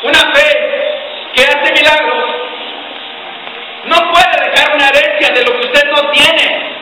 una 0.01 0.33
fe 0.33 1.31
que 1.33 1.43
hace 1.43 1.73
milagros, 1.73 2.23
no 3.83 4.11
puede 4.11 4.49
dejar 4.49 4.75
una 4.75 4.87
herencia 4.87 5.29
de 5.33 5.43
lo 5.43 5.59
que 5.59 5.67
usted 5.67 5.91
no 5.91 6.09
tiene. 6.11 6.73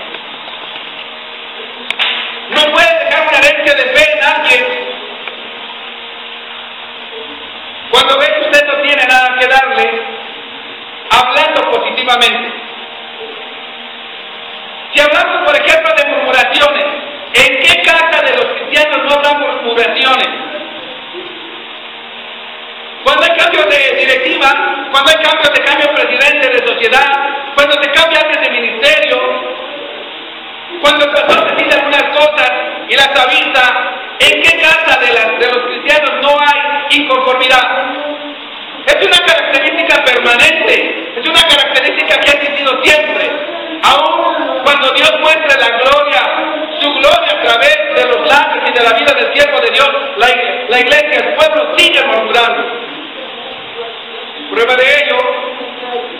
No 2.52 2.72
puede 2.74 3.06
dejar 3.06 3.28
una 3.28 3.38
herencia 3.40 3.74
de 3.74 3.84
fe 3.96 4.12
en 4.12 4.24
alguien. 4.24 4.66
Cuando 7.90 8.20
ve 8.20 8.34
que 8.36 8.42
usted 8.42 8.68
no 8.68 8.82
tiene 8.84 9.04
nada 9.08 9.36
que 9.40 9.48
darle, 9.48 10.04
hablando 11.10 11.72
positivamente. 11.72 12.71
Si 14.94 15.00
hablamos, 15.00 15.48
por 15.48 15.56
ejemplo, 15.56 15.94
de 15.96 16.06
murmuraciones, 16.10 16.86
¿en 17.34 17.60
qué 17.62 17.82
casa 17.84 18.22
de 18.24 18.36
los 18.36 18.46
cristianos 18.54 19.06
no 19.06 19.14
habrá 19.14 19.34
murmuraciones? 19.40 20.28
Cuando 23.04 23.24
hay 23.24 23.38
cambios 23.38 23.66
de 23.70 23.96
directiva, 23.96 24.50
cuando 24.92 25.10
hay 25.10 25.24
cambios 25.24 25.54
de 25.54 25.64
cambio 25.64 25.94
presidente 25.96 26.50
de 26.50 26.68
sociedad, 26.68 27.08
cuando 27.56 27.82
se 27.82 27.92
cambia 27.92 28.20
alguien 28.20 28.42
de 28.42 28.50
ministerio, 28.50 29.18
cuando 30.82 31.06
el 31.06 31.12
pastor 31.12 31.56
decide 31.56 31.80
algunas 31.80 32.04
cosas 32.04 32.52
y 32.90 32.96
las 32.96 33.08
avisa, 33.08 33.94
¿en 34.20 34.42
qué 34.42 34.62
casa 34.62 35.00
de 35.00 35.48
los 35.48 35.66
cristianos 35.68 36.12
no 36.22 36.38
hay 36.40 36.98
inconformidad? 36.98 37.96
Es 38.86 39.08
una 39.08 39.26
característica 39.26 40.04
permanente, 40.04 41.14
es 41.16 41.28
una 41.28 41.42
característica 41.44 42.20
que 42.20 42.30
ha 42.30 42.34
existido 42.34 42.84
siempre. 42.84 43.51
Aún 43.84 44.62
cuando 44.64 44.92
Dios 44.94 45.12
muestra 45.22 45.58
la 45.60 45.78
gloria, 45.78 46.22
su 46.80 46.94
gloria 46.94 47.32
a 47.32 47.42
través 47.42 47.78
de 47.96 48.06
los 48.06 48.28
labios 48.28 48.70
y 48.70 48.74
de 48.74 48.84
la 48.84 48.94
vida 48.94 49.14
del 49.14 49.34
siervo 49.34 49.60
de 49.60 49.72
Dios, 49.72 49.90
la, 50.18 50.80
iglesia, 50.80 51.20
el 51.20 51.34
pueblo 51.36 51.76
sigue 51.78 52.04
murmurando. 52.06 52.64
Prueba 54.52 54.76
de 54.76 54.84
ello 54.84 55.18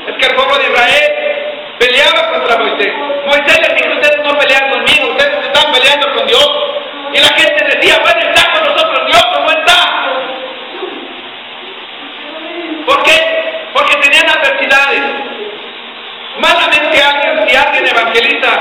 es 0.08 0.16
que 0.18 0.26
el 0.26 0.36
pueblo 0.36 0.58
de 0.58 0.64
Israel 0.64 1.32
peleaba 1.78 2.32
contra 2.32 2.58
Moisés. 2.58 2.94
Moisés 3.26 3.60
les 3.60 3.76
dijo, 3.76 3.94
ustedes 3.94 4.24
no 4.24 4.38
pelean 4.38 4.70
conmigo, 4.72 5.12
ustedes 5.12 5.46
están 5.46 5.72
peleando 5.72 6.14
con 6.14 6.28
Dios. 6.28 6.52
Y 7.14 7.20
la 7.20 7.28
gente 7.28 7.76
decía, 7.76 8.00
bueno, 8.02 8.20
está 8.22 8.52
con 8.54 8.64
nosotros 8.64 9.08
Dios 9.08 9.26
o 9.36 9.40
no 9.42 9.52
está. 9.52 10.02
¿Por 12.86 13.04
qué? 13.04 13.70
Porque 13.74 13.96
tenían 13.98 14.30
adversidades. 14.30 15.21
Malamente 16.42 17.02
alguien, 17.02 17.48
si 17.48 17.56
alguien 17.56 17.88
evangeliza 17.88 18.52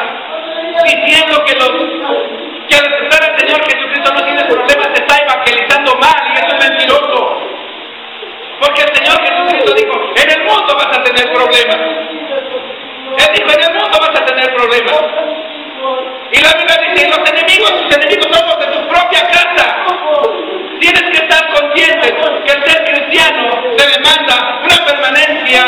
diciendo 0.85 1.45
que 1.45 1.55
los 1.55 1.71
que 2.69 2.77
al 2.77 2.87
aceptar 2.87 3.31
al 3.31 3.38
Señor 3.38 3.61
Jesucristo 3.69 4.14
no 4.14 4.25
tiene 4.25 4.45
problemas, 4.45 4.88
se 4.95 5.03
está 5.03 5.16
evangelizando 5.19 5.95
mal 5.97 6.23
y 6.29 6.38
eso 6.38 6.57
es 6.57 6.69
mentiroso. 6.69 7.43
Porque 8.61 8.83
el 8.83 8.95
Señor 8.95 9.19
Jesucristo 9.25 9.75
dijo, 9.75 10.12
en 10.14 10.31
el 10.31 10.45
mundo 10.45 10.77
vas 10.77 10.99
a 10.99 11.03
tener 11.03 11.33
problemas. 11.33 11.79
Él 13.19 13.31
dijo, 13.35 13.51
en 13.51 13.62
el 13.62 13.75
mundo 13.75 13.99
vas 13.99 14.21
a 14.21 14.25
tener 14.27 14.55
problemas. 14.55 15.01
Y 16.31 16.40
la 16.43 16.53
Biblia 16.53 16.77
dice, 16.87 17.09
los 17.09 17.31
enemigos, 17.31 17.71
tus 17.83 17.97
enemigos 17.97 18.27
son 18.31 18.47
los 18.47 18.61
de 18.61 18.66
tu 18.66 18.88
propia 18.88 19.27
casa. 19.29 19.77
Tienes 20.79 21.03
que 21.03 21.25
estar 21.25 21.53
consciente 21.53 22.14
que 22.45 22.53
el 22.53 22.64
ser 22.64 22.85
cristiano 22.85 23.62
te 23.77 23.87
demanda 23.87 24.61
una 24.62 24.85
permanencia 24.87 25.66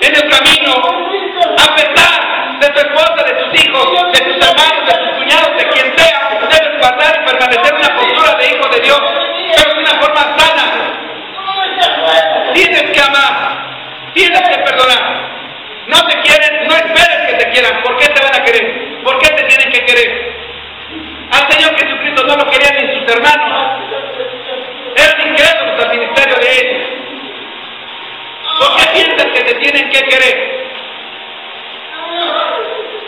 en 0.00 0.14
el 0.14 0.30
camino, 0.30 0.74
a 1.58 1.74
pesar 1.76 2.58
de 2.60 2.68
tu 2.70 2.78
esposa, 2.78 3.24
de 3.24 3.32
tus 3.32 3.64
hijos, 3.64 4.12
de 4.12 4.20
tus 4.20 4.48
hermanos, 4.48 4.86
de 4.86 4.98
tus 4.98 5.18
cuñados, 5.18 5.56
de 5.56 5.68
quien 5.68 5.98
sea, 5.98 6.38
debes 6.40 6.74
en 7.62 7.74
una 7.76 7.96
postura 7.96 8.34
de 8.38 8.46
hijo 8.46 8.68
de 8.68 8.80
Dios, 8.80 9.00
pero 9.56 9.74
de 9.74 9.80
una 9.80 10.00
forma 10.00 10.36
sana, 10.38 10.94
Tienes 12.54 12.82
que 12.82 13.00
amar, 13.00 14.12
tienes 14.14 14.40
que 14.40 14.58
perdonar. 14.58 15.34
No 15.88 16.06
te 16.06 16.20
quieren, 16.20 16.68
no 16.68 16.74
esperes 16.74 17.26
que 17.26 17.34
te 17.34 17.50
quieran. 17.50 17.82
¿Por 17.82 17.96
qué 17.98 18.08
te 18.08 18.22
van 18.22 18.34
a 18.34 18.44
querer? 18.44 19.02
¿Por 19.02 19.18
qué 19.18 19.28
te 19.30 19.42
tienen 19.44 19.70
que 19.70 19.84
querer? 19.84 20.34
Al 21.30 21.52
Señor 21.52 21.76
Jesucristo 21.76 22.24
no 22.26 22.36
lo 22.36 22.50
querían 22.50 22.76
ni 22.76 22.98
sus 22.98 23.12
hermanos. 23.12 23.80
Eran 24.96 25.28
incrédulos 25.28 25.84
al 25.84 25.90
ministerio 25.90 26.36
de 26.36 26.58
ellos. 26.58 26.88
¿Por 28.60 28.76
qué 28.76 28.86
piensas 28.92 29.26
que 29.26 29.40
te 29.40 29.54
tienen 29.54 29.90
que 29.90 30.04
querer? 30.04 30.64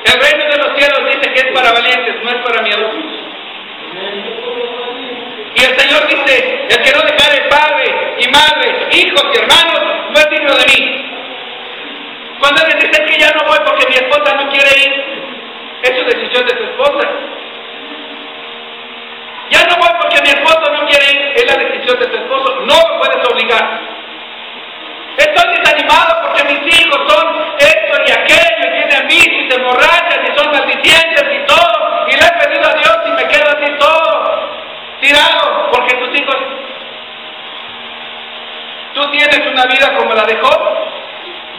El 0.04 0.20
reino 0.20 0.44
de 0.44 0.58
los 0.58 0.76
cielos 0.76 1.00
dice 1.06 1.32
que 1.32 1.40
es 1.40 1.52
para 1.54 1.72
valientes, 1.72 2.14
no 2.22 2.30
es 2.30 2.42
para 2.44 2.62
miedosos. 2.62 3.15
Y 5.54 5.64
el 5.64 5.78
Señor 5.78 6.06
dice, 6.06 6.66
el 6.68 6.82
que 6.82 6.92
no 6.92 7.02
declare 7.02 7.48
padre 7.48 8.16
y 8.18 8.28
madre, 8.28 8.88
hijos 8.92 9.24
y 9.32 9.38
hermanos, 9.38 9.80
no 10.10 10.18
es 10.18 10.30
digno 10.30 10.54
de 10.54 10.66
mí. 10.66 11.06
Cuando 12.38 12.60
alguien 12.60 12.78
dice 12.78 13.04
que 13.04 13.18
ya 13.18 13.30
no 13.32 13.44
voy 13.48 13.58
porque 13.64 13.88
mi 13.88 13.94
esposa 13.94 14.34
no 14.36 14.50
quiere 14.50 14.70
ir, 14.84 15.04
es 15.82 15.98
su 15.98 16.04
decisión 16.04 16.46
de 16.46 16.56
su 16.56 16.64
esposa. 16.64 17.08
Ya 19.50 19.64
no 19.64 19.76
voy 19.76 19.88
porque 20.00 20.20
mi 20.22 20.28
esposo 20.28 20.72
no 20.72 20.86
quiere 20.86 21.12
ir, 21.12 21.32
es 21.36 21.46
la 21.46 21.56
decisión 21.56 21.98
de 21.98 22.06
su 22.06 22.16
esposo, 22.16 22.60
no 22.66 22.76
lo 22.76 22.98
puedes 22.98 23.24
obligar. 23.30 23.80
Estoy 25.16 25.56
desanimado 25.56 26.22
porque 26.22 26.44
mis 26.44 26.78
hijos 26.78 27.00
son 27.08 27.56
esto 27.58 27.96
y 28.06 28.10
aquello, 28.10 28.66
y 28.66 28.88
tienen 28.88 29.08
vicio 29.08 29.44
y 29.44 29.50
se 29.50 29.56
emborrachan 29.56 30.26
y 30.26 30.38
son 30.38 30.50
maldicientes 30.50 31.24
y 31.32 31.46
todo, 31.46 32.06
y 32.08 32.12
le 32.12 32.26
he 32.26 32.46
pedido 32.46 32.68
a 32.68 32.74
Dios 32.74 32.96
y 33.06 33.10
me 33.12 33.28
quedo 33.28 33.48
así 33.48 33.72
todo, 33.78 34.50
tirado, 35.00 35.70
porque 35.72 35.94
tus 35.94 36.20
hijos, 36.20 36.36
tú 38.94 39.10
una 39.44 39.66
vida 39.66 39.94
como 39.96 40.14
la 40.14 40.24
de 40.24 40.36
Job. 40.36 40.60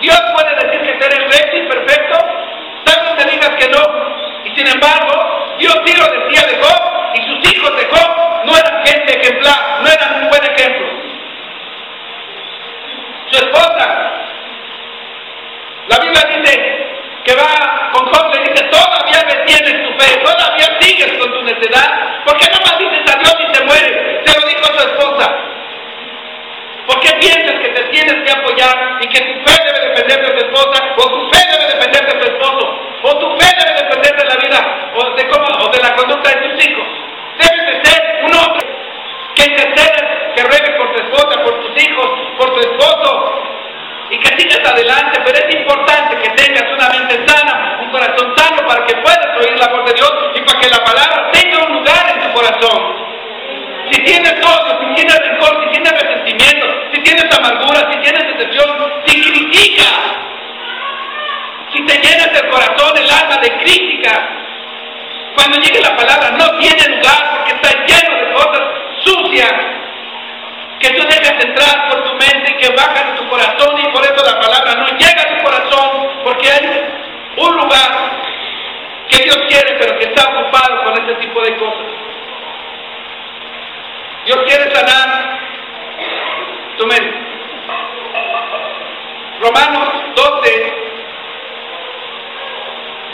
Dios 0.01 0.21
puede 0.33 0.55
decir 0.55 0.97
que 0.97 1.05
eres 1.05 1.19
recto 1.19 1.57
y 1.57 1.67
perfecto, 1.67 2.17
tal 2.85 3.05
vez 3.05 3.15
te 3.17 3.31
digas 3.31 3.49
que 3.57 3.67
no, 3.69 3.81
y 4.45 4.55
sin 4.55 4.67
embargo, 4.67 5.55
Dios 5.57 5.75
sí 5.85 5.95
lo 5.97 6.05
decía 6.05 6.47
de 6.47 6.57
Job, 6.61 7.15
y 7.15 7.21
sus 7.23 7.53
hijos 7.53 7.75
de 7.75 7.85
Job 7.85 8.45
no 8.45 8.55
eran 8.55 8.85
gente 8.85 9.19
ejemplar, 9.19 9.81
no 9.81 9.89
eran 9.89 10.23
un 10.23 10.29
buen 10.29 10.43
ejemplo. 10.43 10.87
Su 13.31 13.43
esposa, 13.43 14.11
la 15.87 15.99
Biblia 15.99 16.21
dice 16.29 16.87
que 17.25 17.35
va 17.35 17.91
con 17.91 18.05
Job, 18.05 18.33
le 18.33 18.51
dice, 18.51 18.63
todavía 18.65 19.23
me 19.27 19.35
tienes 19.45 19.83
tu 19.83 19.99
fe, 19.99 20.17
todavía 20.17 20.77
sigues 20.79 21.17
con 21.17 21.31
tu 21.31 21.41
necedad, 21.43 22.23
¿por 22.23 22.37
qué 22.37 22.47
no 22.51 22.59
maldices 22.65 23.13
a 23.13 23.19
Dios 23.19 23.35
y 23.39 23.51
te 23.51 23.65
mueres? 23.65 24.25
Se 24.25 24.39
lo 24.39 24.47
dijo 24.47 24.65
su 24.65 24.87
esposa. 24.87 25.35
¿Por 26.87 27.01
qué 27.01 27.11
piensas 27.19 27.46
tienes 27.97 28.23
que 28.23 28.31
apoyar 28.31 28.99
y 29.01 29.07
que 29.07 29.21
tu 29.21 29.33
fe 29.49 29.57
debe 29.65 29.89
depender 29.89 30.21
de 30.21 30.31
tu 30.31 30.45
esposa 30.45 30.95
o 30.97 31.10
tu 31.10 31.29
fe 31.31 31.41
debe 31.49 31.65
depender 31.73 32.05
de 32.05 32.13
tu 32.13 32.25
esposo 32.31 32.79
o 33.01 33.17
tu 33.17 33.39
fe 33.39 33.49
debe 33.57 33.73
depender 33.81 34.15
de 34.17 34.25
la 34.25 34.36
vida 34.36 34.91
o 34.93 35.15
de, 35.15 35.27
cómo, 35.27 35.45
o 35.65 35.69
de 35.69 35.81
la 35.81 35.95
conducta 35.95 36.29
de 36.29 36.47
tus 36.47 36.65
hijos? 36.65 36.88
Debes 37.39 37.65
de 37.65 37.89
ser 37.89 38.25
un 38.25 38.33
hombre 38.36 38.65
que 39.36 39.43
intercedas, 39.45 40.05
que 40.36 40.43
ruegue 40.43 40.71
por 40.77 40.93
tu 40.93 40.99
esposa, 41.01 41.43
por 41.43 41.53
tus 41.62 41.83
hijos, 41.83 42.10
por 42.38 42.53
tu 42.53 42.60
esposo 42.60 43.41
y 44.10 44.17
que 44.19 44.39
sigas 44.39 44.71
adelante, 44.71 45.19
pero 45.25 45.38
es 45.38 45.55
importante 45.55 46.17
que 46.21 46.29
tengas 46.29 46.71
una 46.71 46.89
mente 46.89 47.27
sana, 47.27 47.79
un 47.81 47.89
corazón 47.89 48.33
sano 48.38 48.67
para 48.67 48.86
que 48.86 48.95
puedas 48.95 49.38
oír 49.41 49.57
la 49.57 49.67
voz 49.67 49.86
de 49.86 49.93
Dios 49.93 50.13
y 50.36 50.41
para 50.41 50.60
que 50.60 50.69
la 50.69 50.83
palabra 50.83 51.31
tenga 51.31 51.65
un 51.65 51.73
lugar 51.73 52.13
en 52.13 52.21
tu 52.21 52.33
corazón. 52.33 53.07
Si 53.91 54.01
tienes 54.03 54.33
odio, 54.33 54.79
si 54.81 54.95
tienes 54.95 55.19
rencor, 55.19 55.63
si 55.63 55.69
tienes 55.71 55.91
resentimiento, 55.93 56.67
si 56.93 57.01
tienes 57.01 57.27
amargura, 57.38 57.91
si 57.91 58.00
tienes 58.00 58.38
decepción, 58.38 58.67
si 59.06 59.21
criticas, 59.21 60.00
si 61.73 61.86
te 61.86 61.93
llenas 61.93 62.41
el 62.41 62.50
corazón, 62.50 62.97
el 62.97 63.10
alma 63.10 63.38
de 63.38 63.58
crítica, 63.60 64.30
cuando 65.36 65.60
llegue 65.60 65.80
la 65.82 65.95
palabra 65.95 66.32
no 66.32 66.58
tiene 66.58 66.95
lugar 66.95 67.30
porque 67.32 67.54
está 67.54 67.86
lleno 67.86 68.17
de 68.17 68.34
cosas 68.34 68.62
sucias 69.04 69.54
que 70.80 70.89
tú 70.89 71.04
dejas 71.08 71.43
entrar 71.43 71.89
por 71.89 72.04
tu 72.04 72.13
mente 72.15 72.54
y 72.54 72.58
que 72.58 72.76
bajan 72.76 73.10
en 73.10 73.15
tu 73.15 73.30
corazón 73.30 73.80
y 73.80 73.88
por 73.91 74.04
eso 74.04 74.26
la 74.26 74.39
palabra 74.39 74.76
no 74.76 74.88
llega 74.97 75.21
a 75.21 75.38
tu 75.38 75.43
corazón 75.43 76.08
porque 76.23 76.52
hay 76.52 76.84
un 77.38 77.56
lugar 77.56 78.12
que 79.10 79.23
Dios 79.23 79.38
quiere 79.47 79.78
pero 79.80 79.97
que 80.00 80.06
está 80.06 80.28
ocupado 80.28 80.84
con 80.84 81.04
ese 81.04 81.15
tipo 81.15 81.41
de 81.41 81.56
cosas. 81.58 81.88
Dios 84.26 84.39
quiere 84.45 84.76
sanar 84.76 85.39
tu 86.78 86.88
mente. 86.88 87.26
Romanos 89.39 89.89
12, 90.15 90.73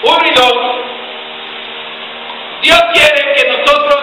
1 0.03 0.25
y 0.25 0.33
2. 0.33 0.53
Dios 2.61 2.81
quiere 2.93 3.33
que 3.33 3.43
nosotros 3.49 3.99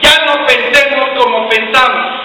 ya 0.00 0.24
no 0.24 0.46
pensemos 0.46 1.08
como 1.18 1.48
pensamos. 1.48 2.20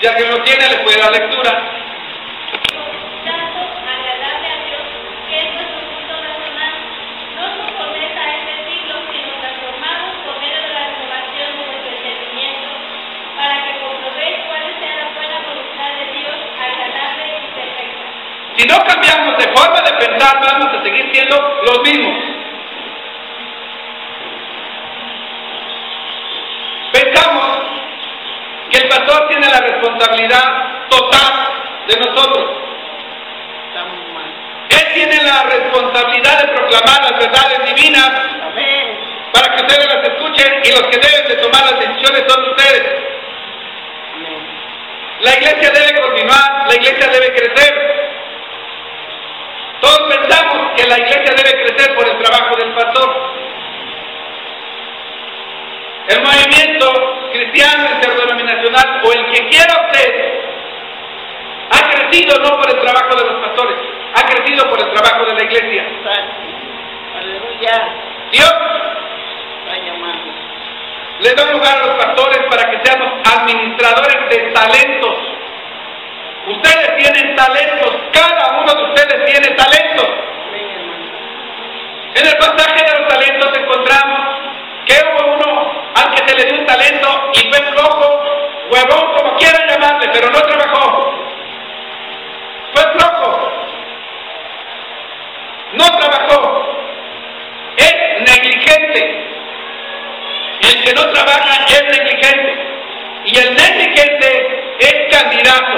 Si 0.00 0.06
alguien 0.06 0.30
lo 0.30 0.42
tiene, 0.42 0.68
le 0.68 0.78
puede 0.78 0.98
dar 0.98 1.12
lectura. 1.12 1.52
Santo, 3.24 3.60
agradable 3.88 4.48
a 4.48 4.58
Dios, 4.66 4.86
que 5.28 5.40
es 5.40 5.54
nuestro 5.54 5.80
culto 5.88 6.14
nacional, 6.20 6.74
no 7.36 7.44
conformes 7.62 8.12
a 8.16 8.26
este 8.36 8.54
siglo, 8.68 8.94
sino 9.10 9.30
transformados 9.40 10.14
por 10.26 10.38
medio 10.40 10.60
de 10.60 10.68
la 10.68 10.84
renovación 10.90 11.48
de 11.58 11.66
nuestro 11.66 11.90
entendimiento, 11.96 12.68
para 13.36 13.56
que 13.64 13.80
comprobéis 13.80 14.36
cuál 14.46 14.66
sea 14.78 14.94
la 14.96 15.08
buena 15.16 15.38
voluntad 15.48 15.90
de 15.96 16.06
Dios, 16.12 16.36
agradable 16.60 17.24
y 17.40 17.48
perfecta. 17.56 18.06
Si 18.56 18.66
no 18.66 18.84
cambiamos 18.84 19.36
de 19.38 19.48
forma 19.54 19.80
de 19.82 19.92
pensar, 19.92 20.40
vamos 20.40 20.72
a 20.72 20.82
seguir 20.82 21.10
siendo 21.12 21.36
los 21.62 21.82
mismos. 21.82 22.16
Pensamos 26.92 27.58
que 28.70 28.78
el 28.78 28.88
pastor 28.88 29.28
tiene 29.28 29.48
la 29.48 29.60
responsabilidad 29.60 30.88
total 30.88 31.32
de 31.88 31.96
nosotros. 31.98 32.44
Él 34.70 34.94
tiene 34.94 35.22
la 35.22 35.42
responsabilidad 35.44 36.42
de 36.42 36.48
proclamar 36.48 37.02
las 37.02 37.18
verdades 37.18 37.74
divinas 37.74 38.10
para 39.32 39.54
que 39.54 39.62
ustedes 39.62 39.86
las 39.86 40.08
escuchen 40.08 40.60
y 40.64 40.70
los 40.72 40.82
que 40.88 40.98
deben 40.98 41.28
de 41.28 41.36
tomar 41.42 41.62
las 41.72 41.80
decisiones 41.80 42.24
son 42.26 42.42
ustedes. 42.50 42.82
La 45.20 45.34
iglesia 45.34 45.70
debe 45.70 46.00
continuar, 46.00 46.66
la 46.68 46.74
iglesia 46.74 47.08
debe 47.08 47.34
crecer. 47.34 47.95
Todos 49.86 50.16
pensamos 50.16 50.72
que 50.74 50.84
la 50.88 50.98
iglesia 50.98 51.32
debe 51.36 51.62
crecer 51.62 51.94
por 51.94 52.08
el 52.08 52.18
trabajo 52.18 52.56
del 52.56 52.74
pastor. 52.74 53.08
El 56.08 56.22
movimiento 56.22 57.30
cristiano 57.32 57.90
interdenominacional 57.94 59.00
o 59.04 59.12
el 59.12 59.26
que 59.30 59.46
quiera 59.46 59.86
usted 59.86 60.40
ha 61.70 61.90
crecido 61.90 62.36
no 62.40 62.60
por 62.60 62.68
el 62.68 62.80
trabajo 62.80 63.14
de 63.14 63.30
los 63.30 63.46
pastores, 63.46 63.76
ha 64.16 64.26
crecido 64.26 64.68
por 64.68 64.80
el 64.80 64.92
trabajo 64.92 65.24
de 65.24 65.34
la 65.34 65.44
iglesia. 65.44 65.86
Aleluya. 67.20 67.88
Dios 68.32 68.54
le 71.20 71.32
da 71.32 71.52
lugar 71.52 71.78
a 71.78 71.86
los 71.86 72.04
pastores 72.04 72.38
para 72.50 72.70
que 72.70 72.84
seamos 72.84 73.12
administradores 73.24 74.30
de 74.30 74.50
talentos. 74.50 75.36
Ustedes 76.46 76.96
tienen 76.96 77.34
talentos, 77.34 77.92
cada 78.12 78.60
uno 78.60 78.72
de 78.72 78.82
ustedes 78.84 79.24
tiene 79.24 79.48
talentos. 79.56 80.06
Amén, 80.48 80.70
hermano. 80.70 81.04
En 82.16 82.26
el 82.26 82.36
pasaje 82.38 82.82
de 82.82 82.98
los 82.98 83.08
talentos 83.08 83.58
encontramos 83.58 84.20
que 84.86 84.94
hubo 84.94 85.34
uno 85.34 85.70
al 85.96 86.14
que 86.14 86.26
se 86.26 86.34
le 86.34 86.44
dio 86.44 86.60
un 86.60 86.66
talento 86.66 87.30
y 87.34 87.40
fue 87.50 87.58
flojo, 87.72 88.24
huevón, 88.70 89.14
como 89.14 89.36
quieran 89.36 89.68
llamarle, 89.68 90.08
pero 90.14 90.30
no 90.30 90.40
trabajó. 90.40 91.12
Fue 92.72 92.82
flojo. 92.92 93.52
No 95.74 95.84
trabajó. 95.98 96.78
Es 97.76 97.94
negligente. 98.20 99.26
El 100.62 100.84
que 100.84 100.94
no 100.94 101.10
trabaja 101.10 101.66
es 101.68 101.82
negligente. 101.82 102.54
Y 103.26 103.38
el 103.40 103.54
negligente 103.54 104.76
es 104.78 105.18
candidato. 105.18 105.72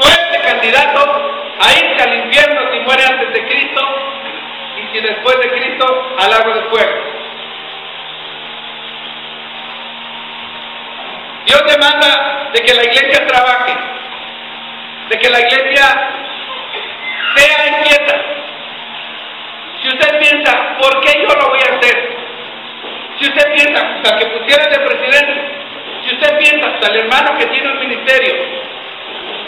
Fuerte 0.00 0.40
candidato 0.40 1.30
a 1.60 1.72
irse 1.74 2.02
al 2.02 2.24
infierno 2.24 2.72
si 2.72 2.80
muere 2.80 3.04
antes 3.04 3.32
de 3.34 3.46
Cristo 3.46 4.19
y 4.92 5.00
después 5.00 5.38
de 5.38 5.50
Cristo 5.50 6.16
al 6.18 6.30
lago 6.30 6.54
de 6.54 6.62
fuego. 6.70 7.10
Dios 11.46 11.62
demanda 11.66 12.50
de 12.52 12.60
que 12.60 12.74
la 12.74 12.84
iglesia 12.84 13.26
trabaje, 13.26 13.74
de 15.08 15.18
que 15.18 15.30
la 15.30 15.40
iglesia 15.40 15.84
sea 17.36 17.66
inquieta. 17.78 18.20
Si 19.82 19.88
usted 19.88 20.18
piensa, 20.18 20.76
¿por 20.78 21.00
qué 21.00 21.22
yo 21.22 21.34
lo 21.34 21.48
voy 21.48 21.60
a 21.60 21.76
hacer? 21.76 22.16
Si 23.18 23.28
usted 23.28 23.52
piensa, 23.52 23.80
hasta 23.80 24.18
que 24.18 24.26
pusieran 24.26 24.70
de 24.70 24.78
presidente, 24.78 25.60
si 26.04 26.14
usted 26.14 26.38
piensa, 26.38 26.68
hasta 26.68 26.88
el 26.88 27.00
hermano 27.00 27.38
que 27.38 27.46
tiene 27.46 27.72
un 27.72 27.78
ministerio, 27.78 28.34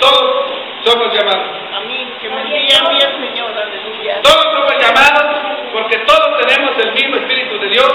todos 0.03 0.51
somos 0.85 1.15
llamados. 1.15 1.47
A 1.75 1.81
mí, 1.87 2.13
que 2.21 2.29
me 2.29 2.43
envíe 2.43 2.75
a 2.75 2.89
mí 2.91 2.99
el 2.99 3.29
Señor. 3.29 3.53
Aleluya. 3.57 4.21
Todos 4.23 4.45
somos 4.53 4.75
llamados 4.83 5.53
porque 5.73 5.97
todos 5.99 6.39
tenemos 6.45 6.77
el 6.79 6.93
mismo 6.93 7.17
Espíritu 7.17 7.59
de 7.59 7.69
Dios, 7.69 7.91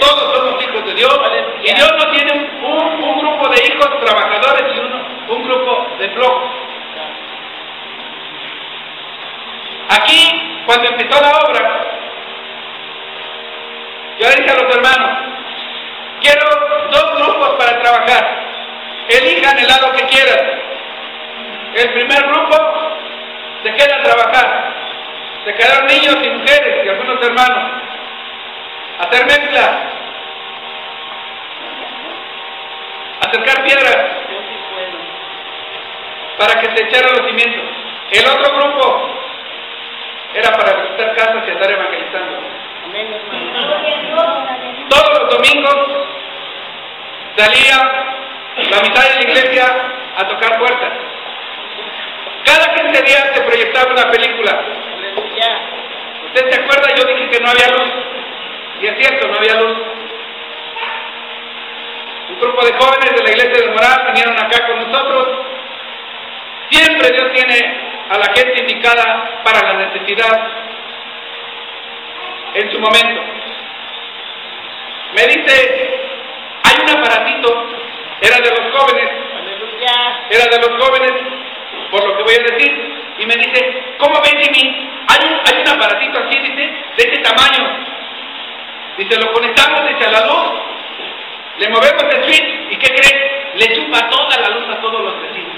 todos 0.00 0.36
somos 0.36 0.62
hijos 0.62 0.84
de 0.86 0.94
Dios, 0.94 1.18
y 1.64 1.74
Dios 1.74 1.92
no 1.98 2.10
tiene 2.12 2.50
un, 2.62 3.02
un 3.02 3.18
grupo 3.18 3.48
de 3.48 3.66
hijos 3.66 4.00
trabajadores 4.04 4.76
y 4.76 4.78
uno, 4.78 5.00
un 5.28 5.42
grupo 5.42 5.86
de 5.98 6.08
flojos. 6.10 6.50
Aquí, 9.88 10.62
cuando 10.66 10.88
empezó 10.90 11.20
la 11.20 11.38
obra, 11.38 11.80
yo 14.20 14.28
le 14.28 14.36
dije 14.36 14.50
a 14.50 14.62
los 14.62 14.76
hermanos, 14.76 15.10
quiero 16.20 16.88
dos 16.92 17.16
grupos 17.16 17.50
para 17.58 17.80
trabajar, 17.80 18.44
elijan 19.08 19.58
el 19.58 19.66
lado 19.66 19.92
que 19.92 20.06
quieran. 20.06 20.68
El 21.78 21.90
primer 21.90 22.26
grupo 22.26 22.56
se 23.62 23.72
queda 23.72 23.98
a 23.98 24.02
trabajar, 24.02 24.74
se 25.44 25.54
quedaron 25.54 25.86
niños 25.86 26.16
y 26.24 26.28
mujeres 26.30 26.84
y 26.84 26.88
algunos 26.88 27.22
hermanos, 27.24 27.70
a 28.98 29.02
hacer 29.04 29.24
mezcla, 29.26 29.80
acercar 33.20 33.62
piedras 33.62 34.06
para 36.36 36.60
que 36.60 36.76
se 36.76 36.82
echaran 36.82 37.12
los 37.12 37.26
cimientos. 37.28 37.62
El 38.10 38.26
otro 38.26 38.56
grupo 38.56 39.10
era 40.34 40.50
para 40.56 40.82
visitar 40.82 41.14
casas 41.14 41.44
y 41.46 41.50
andar 41.52 41.70
evangelizando. 41.70 42.38
A. 44.16 44.88
Todos 44.88 45.20
los 45.20 45.30
domingos 45.30 45.76
salía 47.36 47.76
la 48.68 48.80
mitad 48.80 49.02
de 49.10 49.14
la 49.14 49.22
iglesia 49.30 49.64
a 50.16 50.26
tocar 50.26 50.58
puertas. 50.58 51.17
Cada 52.48 52.74
15 52.74 53.02
días 53.02 53.30
se 53.34 53.42
proyectaba 53.42 53.92
una 53.92 54.10
película. 54.10 54.58
¿Usted 56.28 56.50
se 56.50 56.60
acuerda? 56.60 56.94
Yo 56.94 57.04
dije 57.04 57.28
que 57.28 57.40
no 57.40 57.50
había 57.50 57.68
luz. 57.68 57.90
Y 58.80 58.86
es 58.86 58.98
cierto, 58.98 59.28
no 59.28 59.36
había 59.36 59.54
luz. 59.60 59.76
Un 62.30 62.40
grupo 62.40 62.64
de 62.64 62.72
jóvenes 62.72 63.10
de 63.16 63.22
la 63.22 63.30
iglesia 63.32 63.62
del 63.62 63.74
Moral 63.74 64.02
vinieron 64.06 64.38
acá 64.38 64.66
con 64.66 64.78
nosotros. 64.78 65.46
Siempre 66.70 67.10
Dios 67.10 67.32
tiene 67.34 67.80
a 68.08 68.16
la 68.16 68.32
gente 68.32 68.60
indicada 68.60 69.42
para 69.44 69.62
la 69.70 69.86
necesidad 69.86 70.48
en 72.54 72.72
su 72.72 72.80
momento. 72.80 73.20
Me 75.12 75.26
dice, 75.26 76.00
hay 76.62 76.82
un 76.82 76.90
aparatito, 76.96 77.66
era 78.22 78.40
de 78.40 78.50
los 78.50 78.72
jóvenes, 78.74 79.10
era 80.30 80.44
de 80.46 80.58
los 80.58 80.82
jóvenes, 80.82 81.12
por 81.90 82.06
lo 82.06 82.16
que 82.16 82.22
voy 82.22 82.34
a 82.34 82.52
decir, 82.52 82.94
y 83.18 83.26
me 83.26 83.34
dice, 83.36 83.82
¿cómo 83.98 84.20
ves 84.20 84.34
Jimmy? 84.40 84.90
Hay 85.08 85.26
un, 85.26 85.40
hay 85.46 85.62
un 85.62 85.68
aparatito 85.68 86.18
así, 86.18 86.38
dice, 86.38 86.62
de 86.96 87.02
este 87.02 87.18
tamaño. 87.18 87.66
Dice, 88.96 89.18
lo 89.18 89.32
conectamos 89.32 89.88
dice, 89.88 90.06
a 90.06 90.12
la 90.12 90.26
luz, 90.26 90.50
le 91.58 91.68
movemos 91.68 92.02
el 92.02 92.24
switch, 92.24 92.72
¿y 92.72 92.76
qué 92.76 92.94
crees? 92.94 93.16
Le 93.54 93.74
chupa 93.74 94.08
toda 94.08 94.36
la 94.40 94.48
luz 94.50 94.68
a 94.68 94.80
todos 94.80 95.00
los 95.00 95.22
vecinos. 95.22 95.54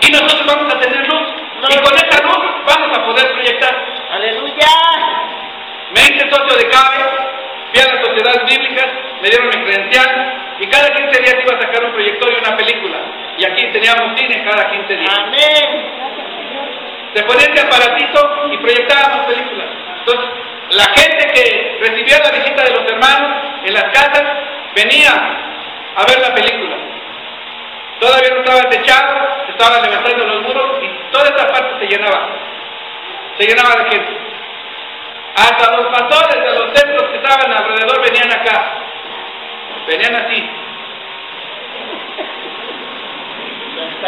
Y 0.00 0.10
nosotros 0.10 0.46
vamos 0.46 0.74
a 0.74 0.78
tener 0.80 1.06
luz, 1.06 1.28
y 1.68 1.76
con 1.78 1.94
esa 1.94 2.22
luz 2.22 2.44
vamos 2.66 2.98
a 2.98 3.04
poder 3.06 3.32
proyectar. 3.32 3.86
Aleluya. 4.12 4.66
Me 5.94 6.00
hice 6.00 6.30
socio 6.30 6.56
de 6.56 6.68
CABE, 6.68 7.04
fui 7.70 7.80
a 7.80 7.94
las 7.94 8.06
sociedades 8.06 8.44
bíblicas, 8.46 8.86
me 9.22 9.28
dieron 9.28 9.48
mi 9.48 9.64
credencial, 9.64 10.41
y 10.62 10.66
cada 10.68 10.94
15 10.94 11.22
días 11.22 11.34
iba 11.42 11.58
a 11.58 11.60
sacar 11.60 11.84
un 11.84 11.92
proyector 11.92 12.32
y 12.32 12.36
una 12.36 12.56
película. 12.56 12.98
Y 13.36 13.44
aquí 13.44 13.66
teníamos 13.72 14.16
cine 14.16 14.44
cada 14.48 14.70
15 14.70 14.94
días. 14.94 15.18
Amén. 15.18 15.90
Se 17.14 17.22
ponía 17.24 17.46
este 17.46 17.60
aparatito 17.66 18.48
y 18.52 18.56
proyectábamos 18.58 19.26
películas. 19.26 19.66
Entonces, 19.98 20.30
la 20.70 20.84
gente 20.84 21.26
que 21.34 21.78
recibía 21.80 22.18
la 22.20 22.30
visita 22.30 22.62
de 22.62 22.70
los 22.70 22.88
hermanos 22.88 23.42
en 23.64 23.74
las 23.74 23.84
casas 23.90 24.22
venía 24.76 25.10
a 25.96 26.04
ver 26.06 26.20
la 26.20 26.32
película. 26.32 26.76
Todavía 27.98 28.30
no 28.30 28.40
estaba 28.42 28.70
techado, 28.70 29.44
se 29.46 29.52
estaban 29.52 29.82
levantando 29.82 30.24
los 30.24 30.42
muros 30.42 30.78
y 30.80 31.10
toda 31.10 31.24
esta 31.24 31.48
parte 31.48 31.80
se 31.80 31.86
llenaba. 31.92 32.28
Se 33.36 33.46
llenaba 33.48 33.82
de 33.82 33.90
gente. 33.90 34.16
Hasta 35.34 35.76
los 35.76 35.86
pastores 35.86 36.44
de 36.44 36.52
los 36.52 36.72
templos 36.72 37.02
que 37.10 37.16
estaban 37.16 37.52
alrededor 37.52 38.00
venían 38.00 38.30
acá. 38.30 38.81
Venían 39.86 40.16
así. 40.16 40.50